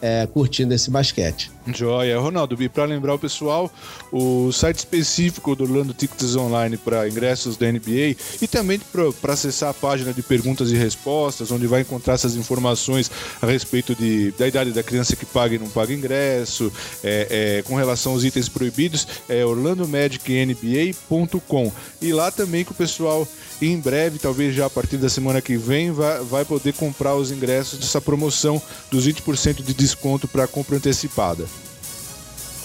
[0.00, 1.50] é, curtindo esse basquete.
[1.74, 2.18] Joia.
[2.18, 3.72] Ronaldo, e para lembrar o pessoal,
[4.12, 8.80] o site específico do Orlando Tickets Online para ingressos da NBA e também
[9.22, 13.94] para acessar a página de perguntas e respostas, onde vai encontrar essas informações a respeito
[13.94, 18.12] de, da idade da criança que paga e não paga ingresso, é, é, com relação
[18.12, 21.72] aos itens proibidos, é orlandomagicnba.com.
[22.00, 23.26] E lá também que o pessoal,
[23.60, 27.30] em breve, talvez já a partir da semana que vem, vai, vai poder comprar os
[27.30, 31.46] ingressos dessa promoção dos 20% de desconto para compra antecipada.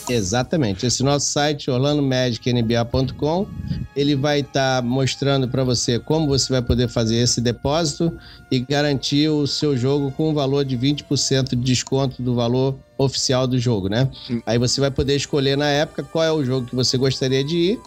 [0.10, 0.86] Exatamente.
[0.86, 3.48] Esse nosso site, orlandomagicnba.com,
[3.96, 8.12] ele vai estar mostrando para você como você vai poder fazer esse depósito
[8.52, 13.48] e garantir o seu jogo com um valor de 20% de desconto do valor oficial
[13.48, 14.10] do jogo, né?
[14.46, 17.58] Aí você vai poder escolher na época qual é o jogo que você gostaria de
[17.58, 17.80] ir,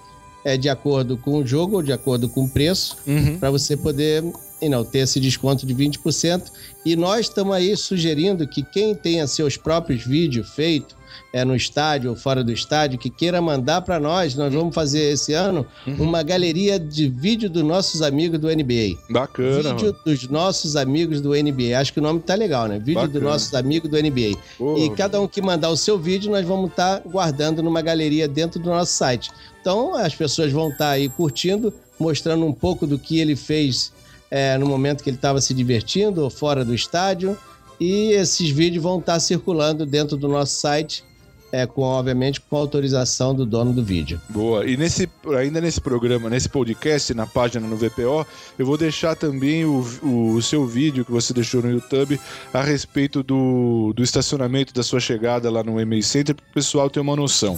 [0.44, 2.96] é de acordo com o jogo ou de acordo com o preço,
[3.38, 4.22] para você poder
[4.64, 6.50] you know, ter esse desconto de 20%.
[6.84, 10.94] E nós estamos aí sugerindo que quem tenha seus próprios vídeos feitos
[11.32, 15.12] é, no estádio ou fora do estádio, que queira mandar para nós, nós vamos fazer
[15.12, 15.66] esse ano
[15.98, 18.96] uma galeria de vídeo dos nossos amigos do NBA.
[19.10, 19.74] Bacana.
[19.74, 21.76] Vídeo dos nossos amigos do NBA.
[21.76, 22.78] Acho que o nome tá legal, né?
[22.78, 24.38] Vídeo dos nossos amigos do NBA.
[24.76, 28.60] E cada um que mandar o seu vídeo, nós vamos estar guardando numa galeria dentro
[28.60, 29.30] do nosso site.
[29.60, 33.92] Então, as pessoas vão estar aí curtindo, mostrando um pouco do que ele fez
[34.34, 37.38] é, no momento que ele estava se divertindo ou fora do estádio.
[37.78, 41.04] E esses vídeos vão estar circulando dentro do nosso site,
[41.52, 44.20] é, com, obviamente, com autorização do dono do vídeo.
[44.28, 44.66] Boa.
[44.66, 48.26] E nesse, ainda nesse programa, nesse podcast, na página no VPO,
[48.58, 52.18] eu vou deixar também o, o seu vídeo que você deixou no YouTube
[52.52, 56.90] a respeito do, do estacionamento da sua chegada lá no MA Center, para o pessoal
[56.90, 57.56] ter uma noção.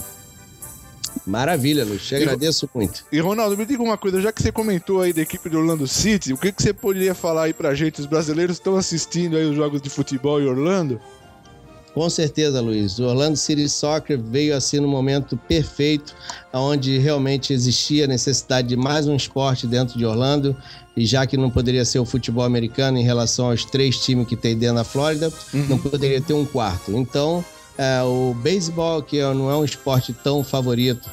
[1.25, 2.01] Maravilha, Luiz.
[2.01, 3.05] Te agradeço muito.
[3.11, 5.87] E Ronaldo, me diga uma coisa, já que você comentou aí da equipe do Orlando
[5.87, 7.99] City, o que, que você poderia falar aí pra gente?
[7.99, 10.99] Os brasileiros estão assistindo aí os jogos de futebol em Orlando?
[11.97, 12.99] Com certeza, Luiz.
[12.99, 16.15] O Orlando City Soccer veio assim no momento perfeito,
[16.53, 20.55] onde realmente existia a necessidade de mais um esporte dentro de Orlando,
[20.95, 24.35] e já que não poderia ser o futebol americano em relação aos três times que
[24.35, 25.33] tem dentro da Flórida,
[25.67, 26.91] não poderia ter um quarto.
[26.91, 27.43] Então,
[27.77, 31.09] é, o beisebol, que não é um esporte tão favorito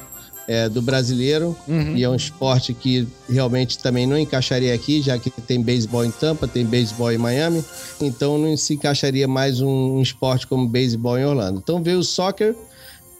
[0.47, 1.55] é, do brasileiro,
[1.95, 6.11] e é um esporte que realmente também não encaixaria aqui, já que tem beisebol em
[6.11, 7.63] Tampa, tem beisebol em Miami,
[7.99, 11.59] então não se encaixaria mais um, um esporte como beisebol em Orlando.
[11.63, 12.55] Então veio o soccer,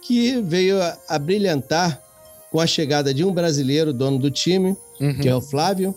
[0.02, 2.00] que veio a, a brilhantar
[2.50, 4.76] com a chegada de um brasileiro, dono do time,
[5.20, 5.94] que é o Flávio,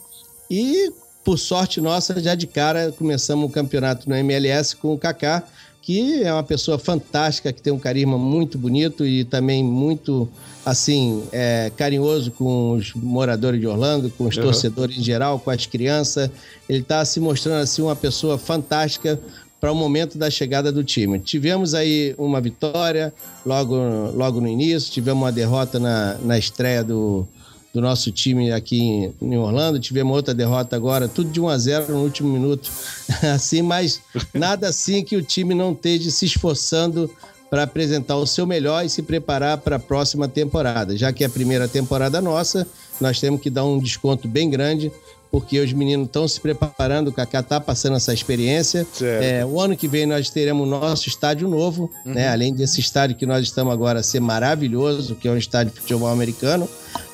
[0.49, 0.91] e
[1.23, 5.43] por sorte nossa, já de cara começamos o campeonato no MLS com o Kaká,
[5.81, 10.29] que é uma pessoa fantástica, que tem um carisma muito bonito e também muito,
[10.65, 14.43] assim, é, carinhoso com os moradores de Orlando, com os Uhum.
[14.43, 16.29] torcedores em geral, com as crianças.
[16.67, 19.19] Ele está se mostrando, assim, uma pessoa fantástica
[19.59, 21.19] para o momento da chegada do time.
[21.19, 23.13] Tivemos aí uma vitória
[23.45, 23.75] logo,
[24.15, 27.27] logo no início, tivemos uma derrota na, na estreia do,
[27.73, 31.57] do nosso time aqui em, em Orlando, tivemos outra derrota agora, tudo de 1 a
[31.57, 32.69] 0 no último minuto,
[33.33, 34.01] assim, mas
[34.33, 37.09] nada assim que o time não esteja se esforçando
[37.49, 40.95] para apresentar o seu melhor e se preparar para a próxima temporada.
[40.95, 42.67] Já que é a primeira temporada nossa,
[43.01, 44.91] nós temos que dar um desconto bem grande,
[45.31, 48.85] porque os meninos estão se preparando, o Kaká está passando essa experiência.
[49.01, 52.29] É, o ano que vem nós teremos o nosso estádio novo, né?
[52.29, 55.81] além desse estádio que nós estamos agora a ser maravilhoso, que é um estádio de
[55.81, 56.67] futebol americano,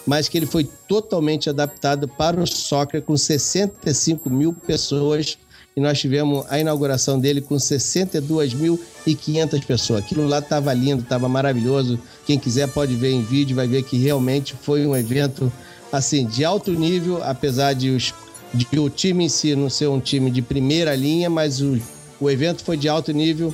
[0.05, 5.37] mas que ele foi totalmente adaptado para o soccer com 65 mil pessoas
[5.75, 9.99] e nós tivemos a inauguração dele com 62.500 pessoas.
[9.99, 11.99] Aquilo lá estava lindo, estava maravilhoso.
[12.25, 15.51] Quem quiser pode ver em vídeo, vai ver que realmente foi um evento
[15.97, 18.13] assim de alto nível, apesar de, os,
[18.53, 21.79] de o time em si não ser um time de primeira linha, mas o,
[22.19, 23.53] o evento foi de alto nível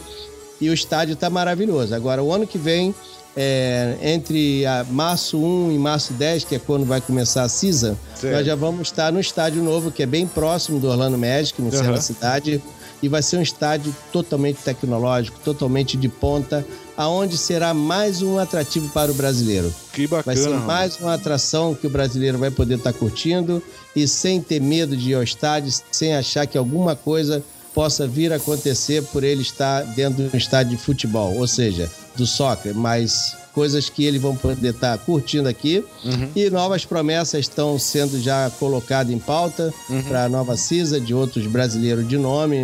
[0.60, 1.94] e o estádio está maravilhoso.
[1.96, 2.94] Agora, o ano que vem,
[3.36, 7.98] é, entre a março 1 e março 10, que é quando vai começar a CISA,
[8.16, 8.36] Certo.
[8.36, 11.72] nós já vamos estar no estádio novo, que é bem próximo do Orlando Magic, no
[11.72, 11.96] centro Aham.
[11.96, 12.62] da cidade.
[13.02, 16.64] E vai ser um estádio totalmente tecnológico, totalmente de ponta,
[17.02, 19.74] aonde será mais um atrativo para o brasileiro.
[19.94, 20.38] Que Vai bacana.
[20.38, 20.66] ser Ronaldo.
[20.68, 23.62] mais uma atração que o brasileiro vai poder estar curtindo
[23.96, 28.32] e sem ter medo de ir ao estádio, sem achar que alguma coisa possa vir
[28.32, 32.76] a acontecer por ele estar dentro de um estádio de futebol, ou seja, do soccer,
[32.76, 35.84] mas coisas que eles vão poder estar curtindo aqui.
[36.36, 39.74] E novas promessas estão sendo já colocadas em pauta
[40.08, 42.58] para a nova CISA, de outros brasileiros de nome.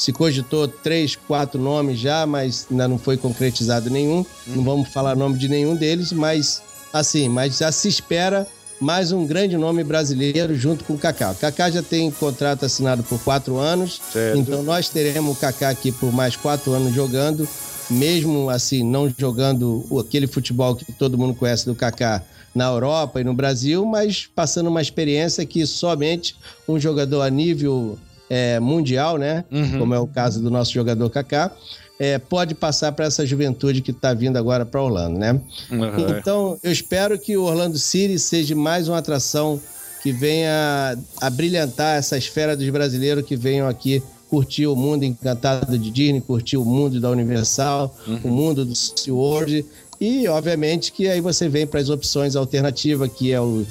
[0.00, 4.24] Se cogitou três, quatro nomes já, mas ainda não foi concretizado nenhum.
[4.46, 8.46] Não vamos falar nome de nenhum deles, mas assim, mas já se espera
[8.80, 11.32] mais um grande nome brasileiro junto com o Kaká.
[11.32, 14.38] O Kaká já tem contrato assinado por quatro anos, Certo.
[14.38, 17.46] então nós teremos o Kaká aqui por mais quatro anos jogando,
[17.90, 22.22] mesmo assim não jogando aquele futebol que todo mundo conhece do Kaká
[22.54, 26.34] na Europa e no Brasil, mas passando uma experiência que somente
[26.66, 27.98] um jogador a nível
[28.30, 29.44] é, mundial, né?
[29.76, 31.50] Como é o caso do nosso jogador Kaká,
[31.98, 35.38] é, pode passar para essa juventude que está vindo agora para Orlando, né?
[35.70, 36.16] Aham.
[36.18, 39.60] Então, eu espero que o Orlando City seja mais uma atração
[40.02, 45.76] que venha a brilhantar essa esfera dos brasileiros que venham aqui curtir o mundo encantado
[45.76, 49.66] de Disney, curtir o mundo da Universal, o mundo do SeaWorld
[50.00, 53.66] e, obviamente, que aí você vem para as opções alternativas, que é o,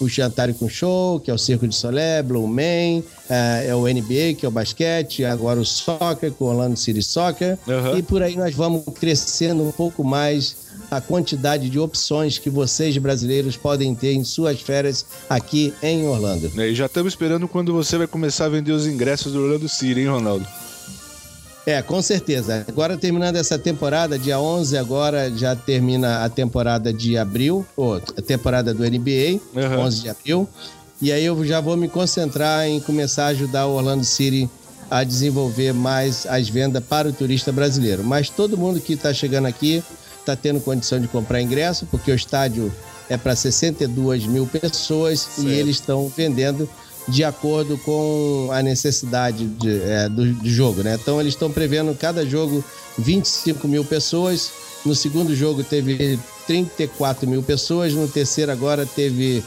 [0.00, 3.82] o Jantar com Show, que é o Circo de Solé, Blue Man, é, é o
[3.82, 7.58] NBA, que é o basquete, agora o Soccer, com o Orlando City Soccer.
[7.68, 7.98] Aham.
[7.98, 10.56] E por aí nós vamos crescendo um pouco mais
[10.90, 16.50] a quantidade de opções que vocês brasileiros podem ter em suas férias aqui em Orlando.
[16.56, 19.68] É, E já estamos esperando quando você vai começar a vender os ingressos do Orlando
[19.68, 20.46] City, hein, Ronaldo?
[21.68, 22.64] É, com certeza.
[22.66, 28.22] Agora terminando essa temporada, dia 11 agora já termina a temporada de abril, ou a
[28.22, 29.80] temporada do NBA, Aham.
[29.80, 30.48] 11 de abril.
[30.98, 34.48] E aí eu já vou me concentrar em começar a ajudar o Orlando City
[34.90, 38.02] a desenvolver mais as vendas para o turista brasileiro.
[38.02, 39.84] Mas todo mundo que está chegando aqui
[40.20, 42.72] está tendo condição de comprar ingresso, porque o estádio
[43.10, 46.66] é para 62 mil pessoas e eles estão vendendo
[47.08, 50.98] de acordo com a necessidade de, é, do, do jogo, né?
[51.00, 52.62] Então eles estão prevendo cada jogo
[52.98, 54.50] 25 mil pessoas.
[54.84, 59.42] No segundo jogo teve 34 mil pessoas, no terceiro agora teve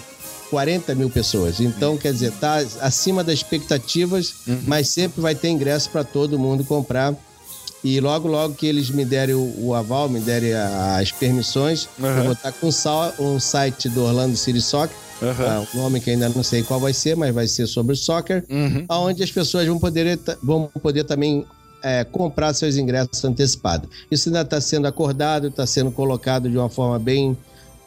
[0.50, 1.60] 40 mil pessoas.
[1.60, 4.34] Então, quer dizer, tá acima das expectativas,
[4.67, 7.15] mas sempre vai ter ingresso para todo mundo comprar.
[7.84, 12.24] E logo, logo que eles me derem o, o aval, me derem as permissões, eu
[12.26, 16.10] vou estar com um, sal- um site do Orlando City Soccer, Ah, um nome que
[16.10, 18.44] ainda não sei qual vai ser, mas vai ser sobre soccer,
[18.90, 21.46] onde as pessoas vão poder, vão poder também
[21.84, 23.90] é, comprar seus ingressos antecipados.
[24.10, 27.38] Isso ainda está sendo acordado, está sendo colocado de uma forma bem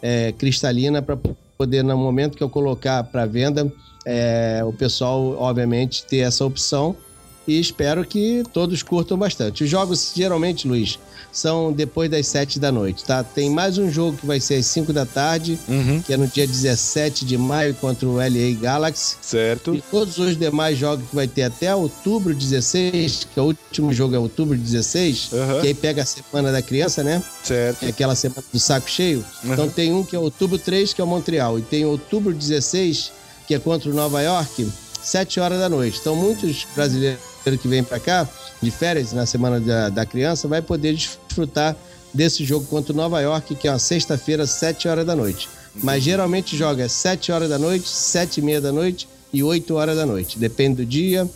[0.03, 1.19] é, cristalina para
[1.57, 3.73] poder, no momento que eu colocar para venda,
[4.05, 6.97] é, o pessoal, obviamente, ter essa opção.
[7.47, 9.65] E espero que todos curtam bastante.
[9.65, 10.99] Os jogos, geralmente, Luiz,
[11.31, 13.23] são depois das 7 da noite, tá?
[13.23, 15.59] Tem mais um jogo que vai ser às 5 da tarde,
[16.07, 19.17] que é no dia 17 de maio contra o LA Galaxy.
[19.21, 19.75] Certo.
[19.75, 23.93] E todos os demais jogos que vai ter até outubro 16, que é o último
[23.93, 25.61] jogo é outubro 16, Aham.
[25.61, 27.23] que aí pega a semana da criança, né?
[27.43, 27.83] Certo.
[27.85, 29.25] é aquela semana do saco cheio.
[29.45, 33.13] Então tem um que é outubro 3, que é o Montreal, e tem outubro 16,
[33.47, 34.67] que é contra o Nova York,
[35.03, 35.99] 7 horas da noite.
[36.01, 38.29] Então muitos brasileiros que vem para cá,
[38.61, 41.77] de férias, na semana da, da criança, vai poder desfrutar
[42.13, 45.49] desse jogo contra o Nova York, que é uma sexta-feira, 7 horas da noite.
[45.83, 49.97] Mas geralmente joga 7 horas da noite, 7 e meia da noite e 8 horas
[49.97, 50.39] da noite.
[50.39, 51.29] Depende do dia,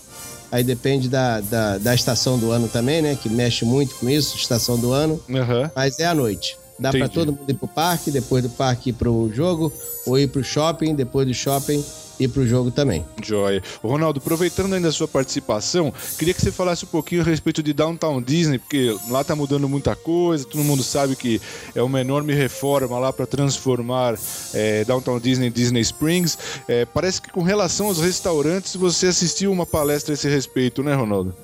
[0.51, 3.19] aí depende da, da, da estação do ano também, né?
[3.21, 5.21] Que mexe muito com isso, estação do ano.
[5.29, 5.71] Aham.
[5.75, 6.57] Mas é à noite.
[6.79, 9.73] Dá para todo mundo ir pro parque, depois do parque ir pro jogo,
[10.07, 11.85] ou ir pro shopping, depois do shopping
[12.19, 13.05] ir pro jogo também.
[13.23, 13.63] Joia.
[13.83, 17.73] Ronaldo, aproveitando ainda a sua participação, queria que você falasse um pouquinho a respeito de
[17.73, 21.41] Downtown Disney, porque lá tá mudando muita coisa, todo mundo sabe que
[21.75, 24.19] é uma enorme reforma lá para transformar
[24.55, 26.37] é, Downtown Disney em Disney Springs.
[26.67, 30.95] É, parece que com relação aos restaurantes, você assistiu uma palestra a esse respeito, né,
[30.95, 31.35] Ronaldo?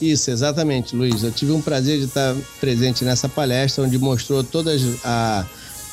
[0.00, 1.22] Isso, exatamente, Luiz.
[1.22, 5.44] Eu tive um prazer de estar presente nessa palestra, onde mostrou todas a-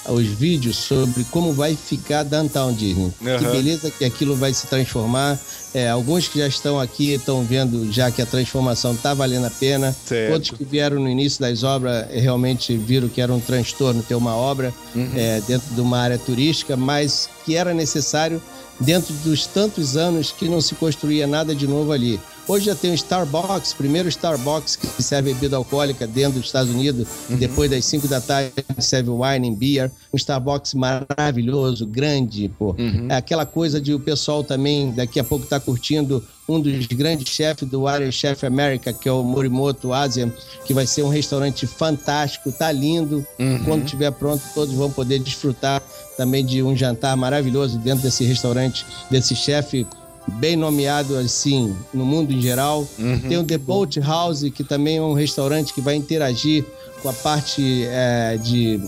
[0.09, 3.11] os vídeos sobre como vai ficar Downtown Disney.
[3.19, 3.51] Que Aham.
[3.51, 5.37] beleza que aquilo vai se transformar.
[5.73, 9.49] É, alguns que já estão aqui estão vendo já que a transformação está valendo a
[9.51, 9.95] pena.
[10.05, 10.33] Certo.
[10.33, 14.15] Outros que vieram no início das obras eh, realmente viram que era um transtorno ter
[14.15, 15.11] uma obra Uhum.
[15.15, 18.41] eh, dentro de uma área turística, mas que era necessário
[18.79, 22.19] dentro dos tantos anos que não se construía nada de novo ali.
[22.47, 27.05] Hoje já tem o Starbucks, primeiro Starbucks que serve bebida alcoólica dentro dos Estados Unidos,
[27.37, 32.73] depois das 5 da tarde serve wine and beer, um Starbucks maravilhoso, grande, pô.
[33.09, 37.27] É aquela coisa de o pessoal também daqui a pouco tá curtindo um dos grandes
[37.27, 40.33] chefes do Irish Chef America, que é o Morimoto Asia,
[40.63, 43.27] que vai ser um restaurante fantástico, tá lindo.
[43.65, 45.81] Quando estiver pronto, todos vão poder desfrutar
[46.15, 49.85] também de um jantar maravilhoso dentro desse restaurante, desse chefe
[50.33, 52.87] bem nomeado assim no mundo em geral.
[53.27, 56.65] Tem o The Boat House, que também é um restaurante que vai interagir
[57.01, 58.79] com a parte eh, de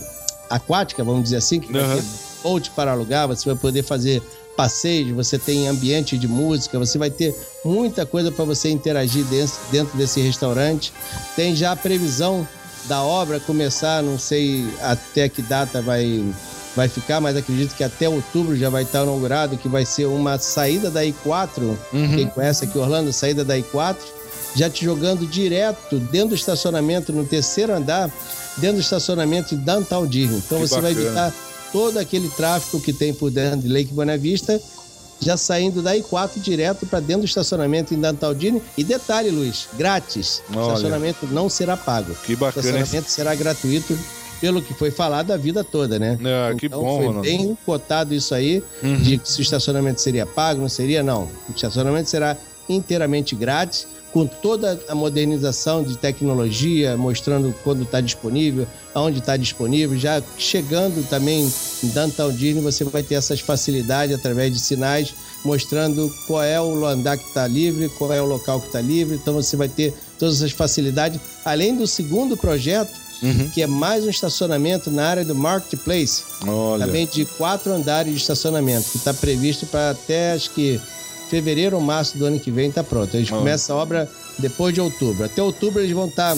[0.50, 1.98] aquática, vamos dizer assim, que vai Aham.
[1.98, 2.04] ter
[2.44, 4.22] boat para alugar, você vai poder fazer
[4.56, 7.34] passeios, você tem ambiente de música, você vai ter
[7.64, 10.92] muita coisa para você interagir dentro, dentro desse restaurante.
[11.36, 12.46] Tem já a previsão
[12.86, 16.24] da obra começar, não sei até que data vai,
[16.80, 20.38] vai ficar, mas acredito que até outubro já vai estar inaugurado, que vai ser uma
[20.40, 23.98] saída da I4, quem conhece aqui Orlando, saída da I4,
[24.56, 28.10] já te jogando direto dentro do estacionamento, no terceiro andar,
[28.58, 30.38] dentro do estacionamento de Downtown Disney.
[30.38, 31.06] Então Que você vai bacana.
[31.28, 31.34] evitar
[31.74, 34.60] todo aquele tráfego que tem por dentro de Lake Buena Vista,
[35.20, 38.62] já saindo da I4 direto para dentro do estacionamento em Downtown Disney.
[38.78, 40.42] E detalhe, Luiz, grátis.
[40.50, 40.68] O Olha.
[40.68, 42.16] estacionamento não será pago.
[42.26, 42.66] Que O bacana.
[42.66, 42.74] hein?
[42.76, 44.00] estacionamento será gratuito
[44.40, 46.18] pelo que foi falado a vida toda, né?
[46.24, 47.30] Ah, que então bom, foi Ronaldo.
[47.30, 47.38] Uhum.
[47.38, 48.64] bem cotado isso aí,
[49.02, 51.24] de que se o estacionamento seria pago, não seria, não.
[51.48, 52.38] O estacionamento será
[52.68, 59.98] inteiramente grátis, com toda a modernização de tecnologia, mostrando quando está disponível, aonde está disponível.
[59.98, 61.52] Já chegando também
[61.84, 65.14] em Downtown Disney, você vai ter essas facilidades através de sinais,
[65.46, 69.16] mostrando qual é o andar que está livre, qual é o local que está livre.
[69.16, 71.20] Então você vai ter todas essas facilidades.
[71.46, 72.92] Além do segundo projeto,
[73.54, 76.24] que é mais um estacionamento na área do Marketplace.
[76.48, 76.86] Olha.
[76.86, 80.80] Também de quatro andares de estacionamento, que está previsto para até acho que
[81.30, 83.16] fevereiro ou março do ano que vem está pronto.
[83.16, 83.40] Eles Olha.
[83.40, 85.26] começam a obra depois de outubro.
[85.26, 86.36] Até outubro eles vão estar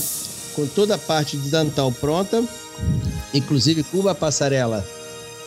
[0.55, 2.43] com toda a parte de Dantal pronta,
[3.33, 4.85] inclusive Cuba Passarela,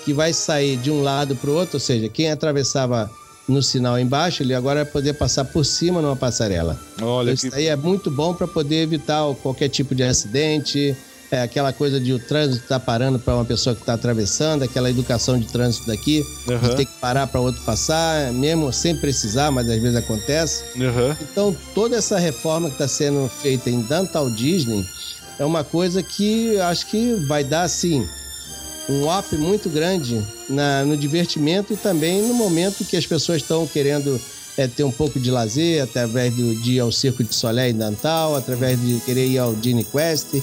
[0.04, 3.10] que vai sair de um lado para o outro, ou seja, quem atravessava
[3.46, 6.80] no sinal embaixo, ele agora vai poder passar por cima numa passarela.
[7.02, 10.96] Olha Isso que aí é muito bom para poder evitar qualquer tipo de acidente,
[11.34, 14.88] é, aquela coisa de o trânsito estar parando para uma pessoa que está atravessando, aquela
[14.88, 16.68] educação de trânsito daqui, Aham.
[16.70, 20.62] de ter que parar para outro passar, mesmo sem precisar, mas às vezes acontece.
[20.80, 21.16] Aham.
[21.20, 24.86] Então, toda essa reforma que está sendo feita em Downtown Disney
[25.38, 28.06] é uma coisa que acho que vai dar, assim,
[28.88, 33.66] um up muito grande na- no divertimento e também no momento que as pessoas estão
[33.66, 34.20] querendo
[34.56, 37.74] é, ter um pouco de lazer, através do, de ir ao Circo de Solé em
[37.74, 40.34] Dantal, através de querer ir ao Disney Quest,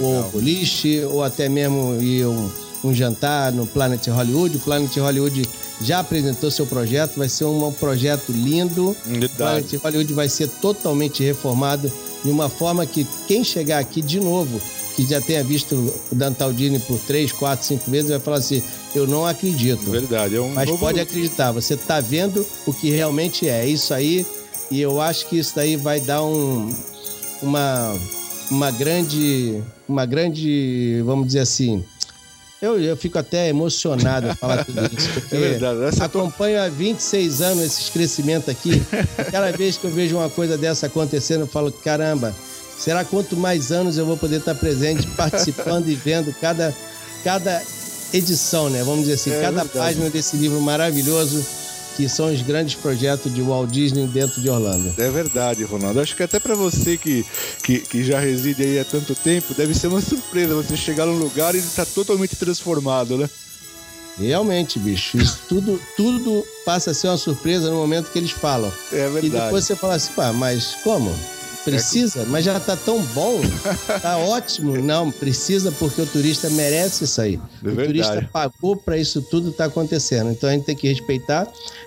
[0.00, 2.50] ou boliche, ou até mesmo ir um,
[2.84, 4.56] um jantar no Planet Hollywood.
[4.56, 5.48] O Planet Hollywood
[5.80, 8.96] já apresentou seu projeto, vai ser um, projeto lindo.
[9.06, 9.26] Verdade.
[9.32, 11.90] O Planet Hollywood vai ser totalmente reformado
[12.24, 14.60] de uma forma que quem chegar aqui de novo,
[14.96, 15.74] que já tenha visto
[16.10, 18.62] o Dantal Disney por três, quatro, cinco vezes, vai falar assim:
[18.94, 19.90] eu não acredito.
[19.90, 20.36] Verdade.
[20.36, 23.60] É um Mas novo- pode acreditar, você está vendo o que realmente é.
[23.64, 24.26] É isso aí,
[24.70, 26.72] e eu acho que isso daí vai dar um,
[27.42, 27.96] uma,
[28.50, 29.62] uma grande.
[29.88, 31.84] Uma grande, vamos dizer assim.
[32.62, 36.68] Eu, eu fico até emocionado a falar tudo isso, porque É verdade, essa acompanho há
[36.68, 38.82] 26 anos esses crescimentos aqui.
[39.32, 42.34] Cada vez que eu vejo uma coisa dessa acontecendo, eu falo, caramba,
[42.80, 46.74] será quanto mais anos eu vou poder estar presente, participando e vendo cada,
[47.22, 47.62] cada
[48.12, 48.82] edição, né?
[48.82, 49.78] Vamos dizer assim, É cada verdade.
[49.78, 51.44] página desse livro maravilhoso
[51.96, 54.94] que são os grandes projetos de Walt Disney dentro de Orlando.
[54.96, 56.00] É verdade, Ronaldo.
[56.00, 57.26] Acho que até pra você que,
[57.62, 61.18] que, que já reside aí há tanto tempo, deve ser uma surpresa você chegar num
[61.18, 63.28] lugar e ele tá totalmente transformado, né?
[64.18, 68.72] Realmente, bicho, isso tudo, tudo passa a ser uma surpresa no momento que eles falam.
[68.92, 69.26] É verdade.
[69.26, 71.14] E depois você fala assim, pá, mas como?
[71.64, 72.24] Precisa?
[72.26, 73.40] Mas já tá tão bom,
[74.00, 74.76] tá ótimo.
[74.82, 77.38] Não, precisa porque o turista merece isso aí.
[77.64, 80.30] É o turista pagou para isso tudo tá acontecendo.
[80.30, 81.46] Então a gente tem que respeitar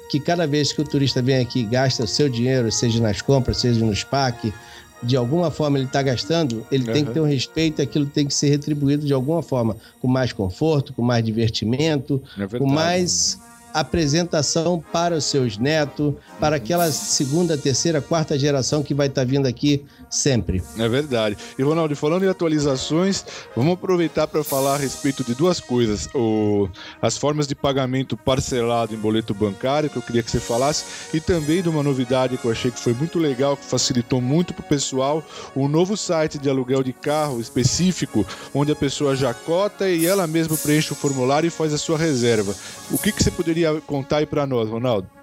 [0.09, 3.21] que cada vez que o turista vem aqui e gasta o seu dinheiro, seja nas
[3.21, 4.53] compras, seja nos parques,
[5.01, 7.05] de alguma forma ele está gastando, ele tem Aham.
[7.05, 10.31] que ter um respeito e aquilo tem que ser retribuído de alguma forma, com mais
[10.31, 13.37] conforto, com mais divertimento, É com mais
[13.73, 19.47] apresentação para os seus netos, para aquela segunda, terceira, quarta geração que vai estar vindo
[19.47, 19.83] aqui
[20.13, 20.63] sempre.
[20.77, 21.37] É verdade.
[21.57, 26.07] E Ronaldo, falando em atualizações, vamos aproveitar para falar a respeito de duas coisas.
[26.13, 26.69] O,
[27.01, 31.19] as formas de pagamento parcelado em boleto bancário, que eu queria que você falasse, e
[31.19, 34.63] também de uma novidade que eu achei que foi muito legal, que facilitou muito para
[34.63, 35.23] o pessoal,
[35.55, 40.27] o novo site de aluguel de carro específico, onde a pessoa já cota e ela
[40.27, 42.55] mesma preenche o formulário e faz a sua reserva.
[42.91, 45.22] O que, que você poderia contar aí para nós, Ronaldo?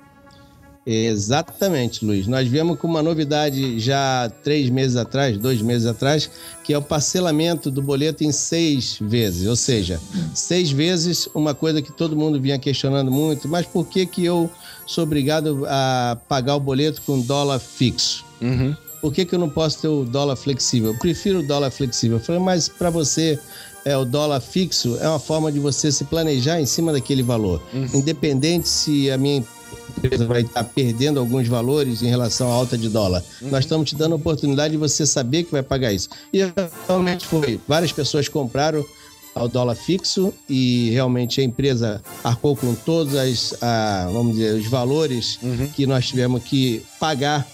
[0.86, 2.26] Exatamente, Luiz.
[2.26, 6.30] Nós viemos com uma novidade já três meses atrás, dois meses atrás,
[6.64, 9.46] que é o parcelamento do boleto em seis vezes.
[9.46, 10.00] Ou seja,
[10.34, 14.50] seis vezes, uma coisa que todo mundo vinha questionando muito, mas por que, que eu
[14.86, 18.24] sou obrigado a pagar o boleto com dólar fixo?
[18.40, 18.74] Uhum.
[19.02, 20.92] Por que, que eu não posso ter o dólar flexível?
[20.92, 22.18] Eu prefiro o dólar flexível.
[22.18, 23.38] Eu falei, mas para você,
[23.84, 27.62] é, o dólar fixo é uma forma de você se planejar em cima daquele valor.
[27.94, 29.42] Independente se a minha
[29.96, 33.22] empresa vai estar perdendo alguns valores em relação à alta de dólar.
[33.42, 36.08] Nós estamos te dando a oportunidade de você saber que vai pagar isso.
[36.32, 36.40] E
[36.86, 37.60] realmente foi.
[37.66, 38.84] Várias pessoas compraram
[39.34, 44.66] ao dólar fixo e realmente a empresa arcou com todos as, ah, vamos dizer, os
[44.66, 45.38] valores
[45.74, 47.46] que nós tivemos que pagar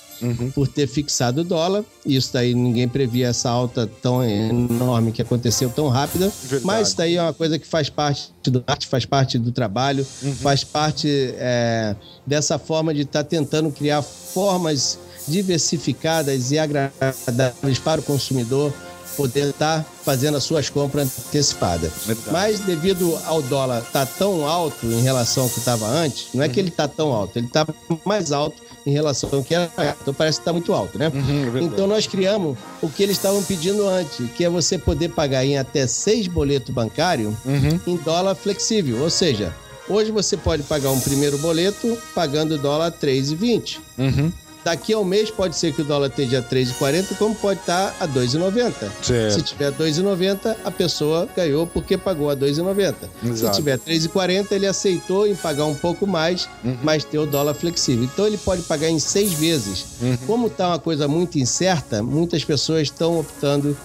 [0.54, 1.84] por ter fixado o dólar.
[2.04, 6.32] Isso daí ninguém previa essa alta tão enorme que aconteceu tão rápida.
[6.42, 6.64] Verdade.
[6.64, 10.06] Mas isso daí é uma coisa que faz parte do arte, faz parte do trabalho,
[10.40, 11.94] faz parte é,
[12.26, 14.98] dessa forma de estar tentando criar formas
[15.28, 18.72] diversificadas e agradáveis para o consumidor
[19.16, 21.90] poder estar fazendo as suas compras antecipadas.
[22.06, 22.30] Verdade.
[22.30, 26.48] Mas devido ao dólar estar tão alto em relação ao que estava antes, não é
[26.48, 27.66] que ele está tão alto, ele está
[28.04, 29.70] mais alto em relação ao que era.
[30.00, 31.10] Então parece que está muito alto, né?
[31.12, 35.08] Uhum, é então nós criamos o que eles estavam pedindo antes, que é você poder
[35.08, 37.80] pagar em até seis boletos bancários Uhum.
[37.86, 39.02] em dólar flexível.
[39.02, 39.52] Ou seja,
[39.88, 43.78] hoje você pode pagar um primeiro boleto pagando dólar 3,20.
[43.98, 44.32] Uhum.
[44.66, 47.94] Daqui a um mês pode ser que o dólar esteja a 3,40, como pode estar
[48.00, 48.72] a 2,90.
[49.00, 49.34] Certo.
[49.34, 52.94] Se tiver 2,90, a pessoa ganhou porque pagou a 2,90.
[53.36, 56.78] Se tiver 3,40, ele aceitou em pagar um pouco mais, Uhum.
[56.82, 58.02] mas ter o dólar flexível.
[58.12, 59.84] Então ele pode pagar em seis vezes.
[60.02, 60.16] Uhum.
[60.26, 63.76] Como está uma coisa muito incerta, muitas pessoas estão optando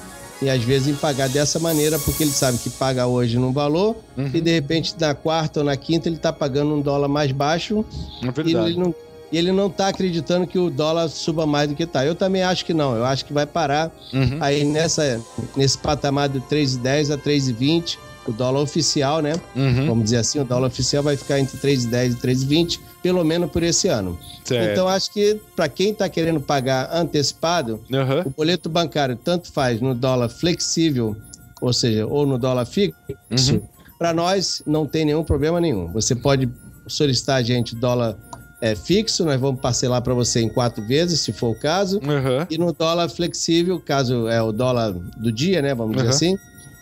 [0.41, 3.95] e às vezes em pagar dessa maneira, porque ele sabe que paga hoje num valor
[4.17, 4.31] Uhum.
[4.33, 7.85] e de repente na quarta ou na quinta ele está pagando um dólar mais baixo
[8.23, 8.95] É e ele não,
[9.31, 12.05] e ele não tá acreditando que o dólar suba mais do que tá.
[12.05, 12.95] Eu também acho que não.
[12.95, 14.37] Eu acho que vai parar Uhum.
[14.41, 15.21] aí nessa,
[15.55, 17.97] nesse patamar de 3,10 a 3,20.
[18.27, 19.33] O dólar oficial, né?
[19.55, 19.87] Uhum.
[19.87, 23.63] Vamos dizer assim, o dólar oficial vai ficar entre 3,10 e 3,20, pelo menos por
[23.63, 24.15] esse ano.
[24.43, 24.71] Certo.
[24.71, 28.21] Então, acho que para quem está querendo pagar antecipado, Aham.
[28.25, 31.15] o boleto bancário tanto faz no dólar flexível,
[31.59, 32.95] ou seja, ou no dólar fixo,
[33.31, 33.61] Uhum.
[33.97, 35.91] para nós não tem nenhum problema nenhum.
[35.91, 36.47] Você pode
[36.87, 38.15] solicitar a gente dólar
[38.61, 41.99] é, fixo, nós vamos parcelar para você em quatro vezes, se for o caso.
[42.07, 42.45] Aham.
[42.49, 45.73] E no dólar flexível, caso é o dólar do dia, né?
[45.73, 46.13] Vamos dizer Uhum.
[46.13, 46.37] assim,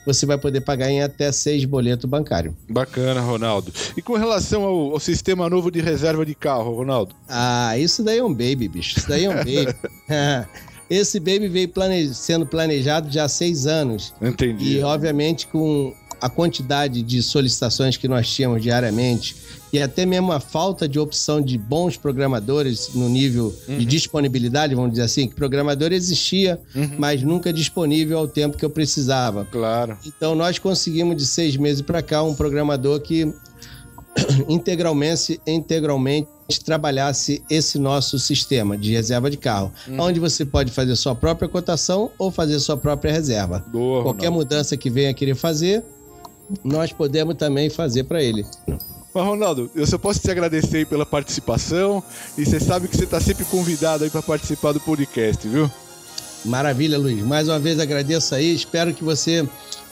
[0.06, 2.54] você vai poder pagar em até seis boletos bancários.
[2.70, 3.72] Bacana, Ronaldo.
[3.96, 7.16] E com relação ao, ao sistema novo de reserva de carro, Ronaldo?
[7.28, 8.98] Ah, isso daí é um baby, bicho.
[8.98, 9.76] Isso daí é um baby.
[10.90, 14.12] Esse baby veio plane- sendo planejado já há seis anos.
[14.20, 14.78] Entendi.
[14.78, 19.36] E, obviamente, com a quantidade de solicitações que nós tínhamos diariamente
[19.72, 24.92] e até mesmo a falta de opção de bons programadores no nível de disponibilidade, vamos
[24.92, 26.60] dizer assim, que programador existia,
[26.98, 29.46] mas nunca disponível ao tempo que eu precisava.
[29.46, 29.98] Claro.
[30.06, 33.32] Então, nós conseguimos de seis meses para cá um programador que
[34.50, 36.28] integralmente, integralmente
[36.66, 42.10] trabalhasse esse nosso sistema de reserva de carro, onde você pode fazer sua própria cotação
[42.18, 43.64] ou fazer sua própria reserva.
[43.68, 45.84] Boa, Qualquer mudança que venha querer fazer,
[46.64, 48.46] nós podemos também fazer para ele.
[49.14, 52.04] Mas, Ronaldo, eu só posso te agradecer aí pela participação
[52.38, 55.70] e você sabe que você está sempre convidado aí para participar do podcast, viu?
[56.46, 57.22] Maravilha, Luiz.
[57.24, 58.54] Mais uma vez agradeço aí.
[58.54, 59.48] Espero que você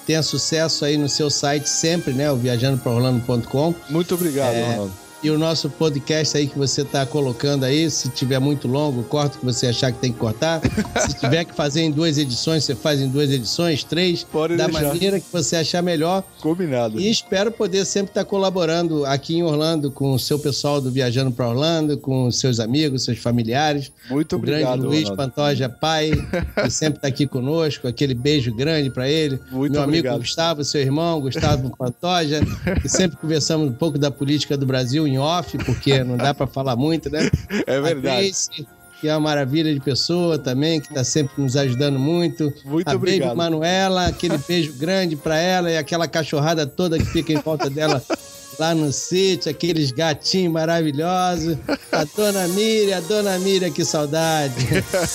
[0.06, 2.32] tenha sucesso aí no seu site sempre, né?
[2.32, 3.76] O viajandopraorlando.com.
[3.90, 5.07] Muito obrigado, É, Ronaldo.
[5.24, 9.36] E o nosso podcast aí que você está colocando aí, se tiver muito longo, corta
[9.36, 10.62] o que você achar que tem que cortar.
[11.10, 14.68] se tiver que fazer em duas edições, você faz em duas edições, três, Pode da
[14.68, 14.84] deixar.
[14.84, 16.24] maneira que você achar melhor.
[16.40, 17.00] Combinado.
[17.00, 21.32] E espero poder sempre estar colaborando aqui em Orlando com o seu pessoal do Viajando
[21.32, 23.92] para Orlando, com os seus amigos, seus familiares.
[24.12, 25.10] Muito o obrigado, grande Luiz.
[25.10, 26.12] Pantoja, pai,
[26.62, 27.88] que sempre está aqui conosco.
[27.88, 29.40] Aquele beijo grande para ele.
[29.52, 30.20] Muito Meu amigo obrigado.
[30.20, 32.40] Gustavo, seu irmão, Gustavo Pantoja,
[32.82, 36.48] que sempre conversamos um pouco da política do Brasil em off, porque não dá para
[36.48, 37.30] falar muito, né?
[37.66, 38.08] É verdade.
[38.08, 38.68] A Grace,
[39.00, 42.52] que é uma maravilha de pessoa também, que está sempre nos ajudando muito.
[42.66, 43.30] Muito a obrigado.
[43.30, 47.70] Baby Manuela, aquele beijo grande para ela e aquela cachorrada toda que fica em volta
[47.70, 48.02] dela
[48.60, 51.58] lá no sítio, aqueles gatinhos maravilhosos.
[51.92, 54.54] A dona Miriam, a dona Miriam, que saudade.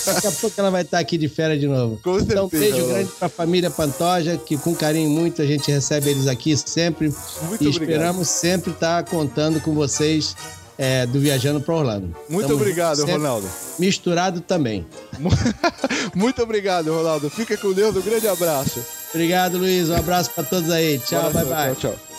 [0.05, 1.99] Daqui a pouco ela vai estar aqui de férias de novo.
[2.03, 5.45] Com então, um certeza, beijo grande para a família Pantoja, que com carinho muito a
[5.45, 7.07] gente recebe eles aqui sempre.
[7.07, 7.81] Muito e obrigado.
[7.81, 10.35] esperamos sempre estar contando com vocês
[10.77, 12.15] é, do Viajando para Orlando.
[12.29, 13.47] Muito obrigado, Ronaldo.
[13.77, 14.85] Misturado também.
[16.15, 17.29] Muito obrigado, Ronaldo.
[17.29, 17.95] Fica com Deus.
[17.95, 18.79] Um grande abraço.
[19.13, 19.89] Obrigado, Luiz.
[19.89, 20.99] Um abraço para todos aí.
[20.99, 21.75] Tchau, bye bye.
[21.75, 22.12] Tchau, tchau.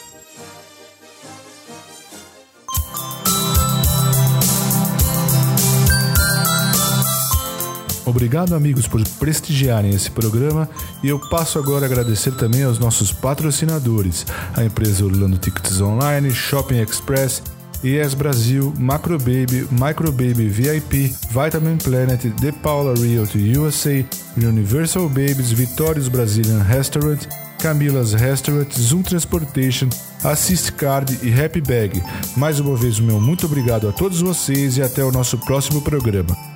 [8.06, 10.68] Obrigado, amigos, por prestigiarem esse programa
[11.02, 16.30] e eu passo agora a agradecer também aos nossos patrocinadores, a empresa Orlando Tickets Online,
[16.30, 17.42] Shopping Express,
[17.82, 24.04] ES Brasil, Macro Baby, Micro Baby VIP, Vitamin Planet, The Paula Realty USA,
[24.36, 27.26] Universal Babies, Vitórios Brazilian Restaurant,
[27.58, 29.88] Camila's Restaurant, Zoom Transportation,
[30.22, 32.02] Assist Card e Happy Bag.
[32.36, 36.53] Mais uma vez, meu muito obrigado a todos vocês e até o nosso próximo programa.